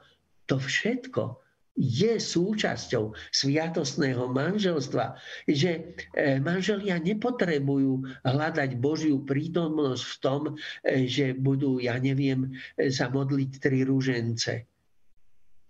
to 0.49 0.55
všetko 0.57 1.44
je 1.75 2.15
súčasťou 2.15 3.11
sviatostného 3.35 4.31
manželstva, 4.31 5.19
že 5.43 5.71
e, 6.15 6.39
manželia 6.39 6.95
nepotrebujú 7.03 8.23
hľadať 8.23 8.79
Božiu 8.79 9.19
prítomnosť 9.27 10.03
v 10.07 10.15
tom, 10.23 10.41
e, 10.87 11.03
že 11.05 11.35
budú, 11.35 11.83
ja 11.83 11.99
neviem, 11.99 12.55
e, 12.79 12.87
sa 12.87 13.11
modliť 13.11 13.51
tri 13.59 13.83
rúžence. 13.83 14.63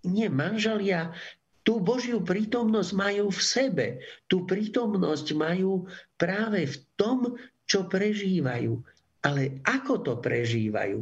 Nie, 0.05 0.29
manželia 0.29 1.09
tú 1.65 1.81
Božiu 1.81 2.21
prítomnosť 2.21 2.91
majú 2.93 3.33
v 3.33 3.41
sebe. 3.41 3.87
Tú 4.29 4.45
prítomnosť 4.45 5.33
majú 5.33 5.89
práve 6.21 6.69
v 6.69 6.75
tom, 6.93 7.33
čo 7.65 7.89
prežívajú. 7.89 8.77
Ale 9.25 9.57
ako 9.65 10.05
to 10.05 10.13
prežívajú? 10.21 11.01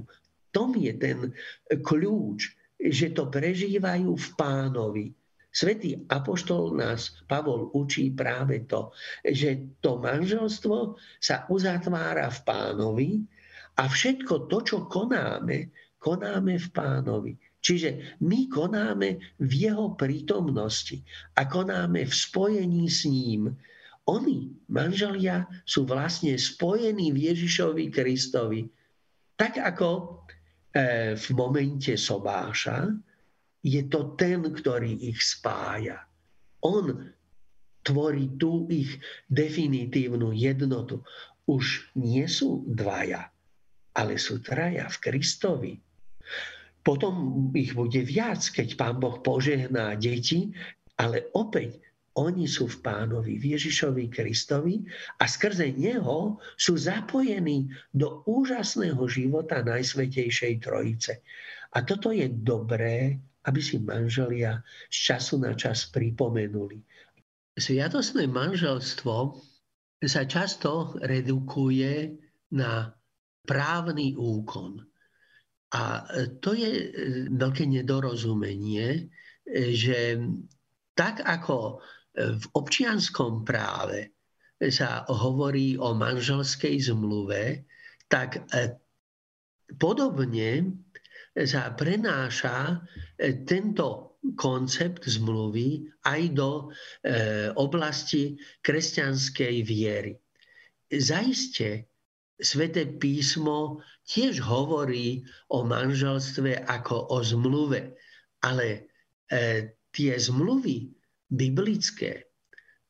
Tom 0.56 0.80
je 0.80 0.96
ten 0.96 1.36
kľúč 1.84 2.56
že 2.84 3.16
to 3.16 3.32
prežívajú 3.32 4.12
v 4.12 4.28
pánovi. 4.36 5.06
Svetý 5.54 6.02
apoštol 6.10 6.74
nás, 6.74 7.14
Pavol, 7.30 7.70
učí 7.78 8.10
práve 8.10 8.66
to, 8.66 8.90
že 9.22 9.78
to 9.86 10.02
manželstvo 10.02 10.98
sa 11.22 11.46
uzatvára 11.46 12.28
v 12.34 12.40
pánovi 12.42 13.10
a 13.78 13.86
všetko 13.86 14.50
to, 14.50 14.58
čo 14.66 14.78
konáme, 14.90 15.70
konáme 16.02 16.58
v 16.58 16.68
pánovi. 16.74 17.34
Čiže 17.64 18.20
my 18.26 18.52
konáme 18.52 19.40
v 19.40 19.52
jeho 19.56 19.96
prítomnosti 19.96 21.00
a 21.38 21.48
konáme 21.48 22.04
v 22.04 22.14
spojení 22.14 22.90
s 22.92 23.08
ním. 23.08 23.54
Oni, 24.10 24.52
manželia, 24.68 25.48
sú 25.64 25.88
vlastne 25.88 26.36
spojení 26.36 27.16
v 27.16 27.32
Ježišovi 27.32 27.88
Kristovi. 27.88 28.68
Tak 29.40 29.64
ako 29.64 30.20
v 31.14 31.28
momente 31.38 31.94
sobáša, 31.94 32.90
je 33.64 33.82
to 33.88 34.18
ten, 34.18 34.42
ktorý 34.42 35.08
ich 35.08 35.22
spája. 35.22 36.02
On 36.66 37.14
tvorí 37.84 38.34
tú 38.40 38.66
ich 38.72 38.98
definitívnu 39.30 40.34
jednotu. 40.34 41.04
Už 41.46 41.94
nie 42.00 42.26
sú 42.26 42.64
dvaja, 42.66 43.30
ale 43.94 44.16
sú 44.16 44.40
traja 44.40 44.88
v 44.88 44.98
Kristovi. 45.04 45.74
Potom 46.84 47.48
ich 47.56 47.76
bude 47.76 48.04
viac, 48.04 48.44
keď 48.52 48.76
pán 48.76 49.00
Boh 49.00 49.20
požehná 49.24 49.96
deti, 49.96 50.52
ale 51.00 51.32
opäť 51.36 51.80
oni 52.14 52.46
sú 52.46 52.70
v 52.70 52.78
pánovi, 52.86 53.42
v 53.42 53.58
Ježišovi 53.58 54.06
Kristovi 54.14 54.86
a 55.18 55.26
skrze 55.26 55.74
neho 55.74 56.38
sú 56.54 56.78
zapojení 56.78 57.74
do 57.90 58.22
úžasného 58.30 59.02
života 59.10 59.66
Najsvetejšej 59.66 60.54
Trojice. 60.62 61.26
A 61.74 61.82
toto 61.82 62.14
je 62.14 62.30
dobré, 62.30 63.18
aby 63.50 63.60
si 63.60 63.82
manželia 63.82 64.62
z 64.94 64.98
času 65.10 65.42
na 65.42 65.58
čas 65.58 65.90
pripomenuli. 65.90 66.78
Sviatosné 67.58 68.30
manželstvo 68.30 69.16
sa 70.06 70.22
často 70.30 70.94
redukuje 71.02 72.14
na 72.54 72.94
právny 73.42 74.14
úkon. 74.14 74.86
A 75.74 76.06
to 76.38 76.54
je 76.54 76.94
veľké 77.34 77.66
nedorozumenie, 77.66 79.10
že 79.74 80.22
tak 80.94 81.26
ako 81.26 81.82
v 82.14 82.46
občianskom 82.54 83.42
práve 83.42 84.14
sa 84.70 85.04
hovorí 85.10 85.76
o 85.82 85.98
manželskej 85.98 86.94
zmluve, 86.94 87.66
tak 88.08 88.46
e, 88.54 88.78
podobne 89.76 90.78
sa 91.34 91.74
prenáša 91.74 92.78
e, 93.18 93.44
tento 93.44 94.22
koncept 94.40 95.04
zmluvy 95.04 95.84
aj 96.06 96.22
do 96.32 96.52
e, 96.62 96.64
oblasti 97.58 98.38
kresťanskej 98.62 99.56
viery. 99.66 100.14
Zaiste 100.94 101.90
Svete 102.34 102.98
písmo 102.98 103.86
tiež 104.10 104.42
hovorí 104.42 105.22
o 105.54 105.64
manželstve 105.64 106.66
ako 106.66 107.14
o 107.14 107.22
zmluve, 107.22 107.94
ale 108.42 108.90
tie 109.94 110.14
zmluvy 110.18 110.92
biblické 111.30 112.28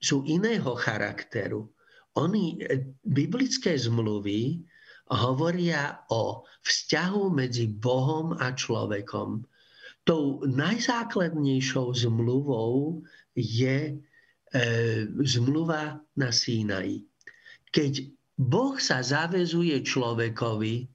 sú 0.04 0.28
iného 0.28 0.76
charakteru. 0.76 1.72
Oni, 2.20 2.60
e, 2.60 2.94
biblické 3.02 3.74
zmluvy 3.80 4.62
hovoria 5.10 6.04
o 6.12 6.44
vzťahu 6.64 7.24
medzi 7.34 7.72
Bohom 7.72 8.36
a 8.38 8.52
človekom. 8.52 9.44
Tou 10.04 10.44
najzákladnejšou 10.44 11.96
zmluvou 11.96 13.02
je 13.34 13.78
e, 13.90 13.94
zmluva 15.24 16.04
na 16.20 16.30
Sínaji. 16.30 17.08
Keď 17.72 17.94
Boh 18.36 18.76
sa 18.78 19.00
zavezuje 19.00 19.80
človekovi, 19.82 20.92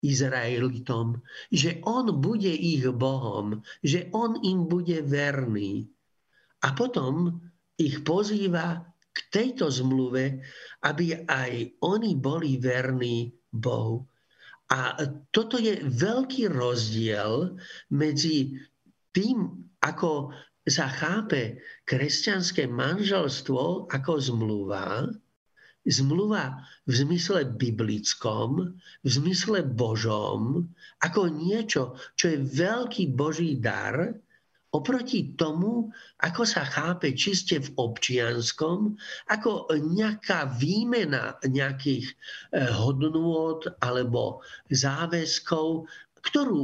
Izraelitom, 0.00 1.20
že 1.52 1.84
on 1.84 2.08
bude 2.24 2.48
ich 2.48 2.88
Bohom, 2.88 3.60
že 3.84 4.08
on 4.16 4.40
im 4.40 4.64
bude 4.64 5.04
verný, 5.04 5.92
a 6.60 6.68
potom 6.76 7.40
ich 7.80 8.04
pozýva 8.04 8.84
k 9.10 9.18
tejto 9.32 9.72
zmluve, 9.72 10.44
aby 10.84 11.26
aj 11.26 11.80
oni 11.82 12.12
boli 12.16 12.60
verní 12.60 13.32
Bohu. 13.50 14.06
A 14.70 14.94
toto 15.34 15.58
je 15.58 15.82
veľký 15.82 16.46
rozdiel 16.46 17.58
medzi 17.90 18.54
tým, 19.10 19.66
ako 19.82 20.30
sa 20.62 20.86
chápe 20.86 21.58
kresťanské 21.82 22.70
manželstvo 22.70 23.90
ako 23.90 24.12
zmluva, 24.22 25.10
zmluva 25.82 26.62
v 26.86 26.92
zmysle 26.92 27.50
biblickom, 27.58 28.78
v 29.02 29.08
zmysle 29.08 29.66
božom, 29.66 30.70
ako 31.02 31.34
niečo, 31.34 31.98
čo 32.14 32.30
je 32.30 32.38
veľký 32.38 33.10
boží 33.16 33.58
dar, 33.58 34.14
Oproti 34.70 35.34
tomu, 35.34 35.90
ako 36.22 36.46
sa 36.46 36.62
chápe 36.62 37.10
čiste 37.18 37.58
v 37.58 37.74
občianskom, 37.74 38.94
ako 39.26 39.66
nejaká 39.74 40.46
výmena 40.54 41.34
nejakých 41.42 42.06
eh, 42.06 42.70
hodnôt 42.70 43.66
alebo 43.82 44.46
záväzkov, 44.70 45.90
ktorú 46.22 46.60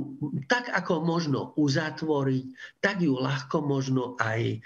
tak 0.47 0.71
ako 0.71 1.03
možno 1.03 1.51
uzatvoriť, 1.59 2.45
tak 2.79 3.03
ju 3.03 3.19
ľahko 3.19 3.67
možno 3.67 4.15
aj 4.23 4.41
eh, 4.55 4.61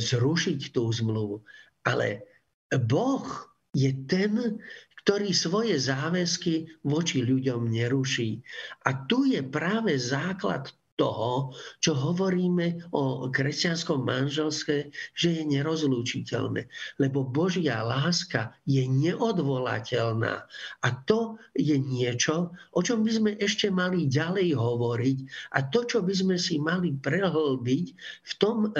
zrušiť 0.00 0.72
tú 0.72 0.88
zmluvu. 0.88 1.44
Ale 1.84 2.24
Boh 2.72 3.52
je 3.76 3.92
ten, 4.08 4.60
ktorý 5.04 5.32
svoje 5.32 5.76
záväzky 5.76 6.68
voči 6.84 7.24
ľuďom 7.24 7.68
neruší. 7.68 8.40
A 8.84 9.08
tu 9.08 9.24
je 9.28 9.40
práve 9.40 9.96
základ 9.96 10.72
toho, 10.98 11.54
čo 11.78 11.94
hovoríme 11.94 12.90
o 12.90 13.30
kresťanskom 13.30 14.02
manželstve, 14.02 14.90
že 15.14 15.28
je 15.30 15.42
nerozlúčiteľné. 15.46 16.66
Lebo 16.98 17.22
Božia 17.22 17.86
láska 17.86 18.52
je 18.66 18.82
neodvolateľná. 18.84 20.44
A 20.82 20.88
to 21.06 21.38
je 21.54 21.78
niečo, 21.78 22.50
o 22.74 22.80
čom 22.82 23.06
by 23.06 23.12
sme 23.14 23.30
ešte 23.38 23.70
mali 23.70 24.10
ďalej 24.10 24.58
hovoriť 24.58 25.18
a 25.54 25.58
to, 25.70 25.86
čo 25.86 26.02
by 26.02 26.12
sme 26.12 26.36
si 26.36 26.58
mali 26.58 26.92
prehlbiť 26.98 27.86
v 28.26 28.32
tom 28.42 28.68
e, 28.68 28.70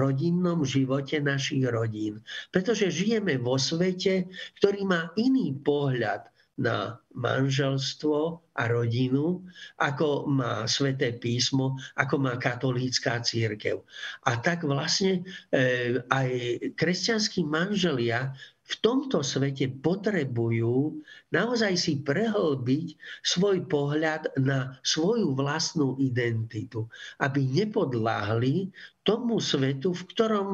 rodinnom 0.00 0.64
živote 0.64 1.20
našich 1.20 1.68
rodín. 1.68 2.24
Pretože 2.48 2.88
žijeme 2.88 3.36
vo 3.36 3.60
svete, 3.60 4.32
ktorý 4.56 4.88
má 4.88 5.12
iný 5.20 5.52
pohľad 5.60 6.32
na 6.56 6.96
manželstvo 7.12 8.40
a 8.56 8.62
rodinu, 8.68 9.44
ako 9.76 10.24
má 10.28 10.64
sveté 10.64 11.12
písmo, 11.12 11.76
ako 11.96 12.16
má 12.16 12.40
katolícká 12.40 13.20
církev. 13.20 13.84
A 14.24 14.40
tak 14.40 14.64
vlastne 14.64 15.20
e, 15.52 16.00
aj 16.08 16.28
kresťanskí 16.76 17.44
manželia 17.44 18.32
v 18.66 18.74
tomto 18.82 19.22
svete 19.22 19.70
potrebujú 19.70 20.98
naozaj 21.30 21.78
si 21.78 22.02
prehlbiť 22.02 22.98
svoj 23.22 23.62
pohľad 23.70 24.34
na 24.42 24.74
svoju 24.82 25.38
vlastnú 25.38 25.94
identitu, 26.02 26.90
aby 27.22 27.46
nepodláhli 27.46 28.74
tomu 29.06 29.38
svetu, 29.38 29.94
v 29.94 30.02
ktorom 30.10 30.48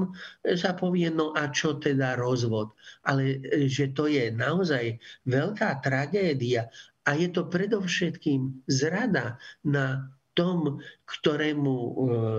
sa 0.45 0.77
povie, 0.77 1.09
no 1.09 1.33
a 1.33 1.49
čo 1.49 1.81
teda 1.81 2.21
rozvod. 2.21 2.77
Ale 3.09 3.41
že 3.65 3.97
to 3.97 4.13
je 4.13 4.29
naozaj 4.29 5.01
veľká 5.25 5.81
tragédia 5.81 6.69
a 7.09 7.17
je 7.17 7.33
to 7.33 7.49
predovšetkým 7.49 8.69
zrada 8.69 9.41
na 9.65 10.13
tom, 10.33 10.81
ktorému 11.07 11.77
e, 11.77 11.91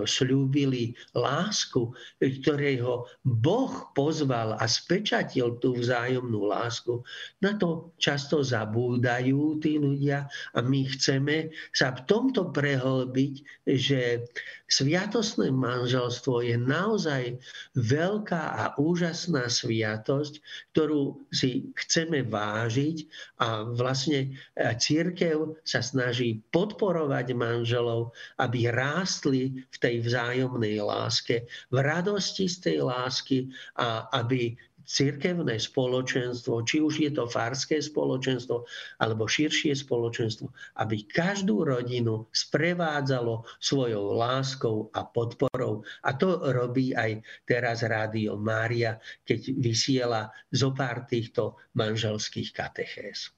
slúbili 0.10 0.98
lásku, 1.14 1.94
ktorého 2.18 3.06
Boh 3.22 3.74
pozval 3.94 4.58
a 4.58 4.66
spečatil 4.66 5.62
tú 5.62 5.78
vzájomnú 5.78 6.50
lásku, 6.50 7.06
na 7.46 7.54
to 7.54 7.94
často 8.02 8.42
zabúdajú 8.42 9.62
tí 9.62 9.78
ľudia 9.78 10.26
a 10.58 10.60
my 10.66 10.90
chceme 10.90 11.54
sa 11.70 11.94
v 11.94 12.02
tomto 12.10 12.50
prehlbiť, 12.50 13.34
že 13.70 14.26
sviatostné 14.74 15.54
manželstvo 15.54 16.42
je 16.42 16.58
naozaj 16.58 17.38
veľká 17.78 18.44
a 18.58 18.64
úžasná 18.82 19.46
sviatosť, 19.46 20.42
ktorú 20.74 21.22
si 21.30 21.70
chceme 21.78 22.26
vážiť 22.26 23.06
a 23.46 23.70
vlastne 23.70 24.34
e, 24.58 24.66
církev 24.74 25.62
sa 25.62 25.86
snaží 25.86 26.42
podporovať 26.50 27.38
manželov, 27.84 28.16
aby 28.40 28.72
rástli 28.72 29.68
v 29.68 29.78
tej 29.78 29.96
vzájomnej 30.08 30.80
láske, 30.80 31.44
v 31.68 31.78
radosti 31.84 32.48
z 32.48 32.58
tej 32.64 32.78
lásky 32.88 33.52
a 33.76 34.08
aby 34.16 34.56
cirkevné 34.84 35.64
spoločenstvo, 35.64 36.68
či 36.68 36.84
už 36.84 37.00
je 37.00 37.12
to 37.16 37.24
farské 37.24 37.80
spoločenstvo 37.80 38.68
alebo 39.00 39.32
širšie 39.32 39.72
spoločenstvo, 39.80 40.52
aby 40.84 41.08
každú 41.08 41.64
rodinu 41.64 42.28
sprevádzalo 42.36 43.48
svojou 43.64 44.12
láskou 44.12 44.92
a 44.92 45.08
podporou. 45.08 45.88
A 46.04 46.20
to 46.20 46.36
robí 46.52 46.92
aj 46.92 47.24
teraz 47.48 47.88
Rádio 47.88 48.36
Mária, 48.36 49.00
keď 49.24 49.56
vysiela 49.56 50.28
zo 50.52 50.76
pár 50.76 51.08
týchto 51.08 51.56
manželských 51.80 52.52
katechéz. 52.52 53.32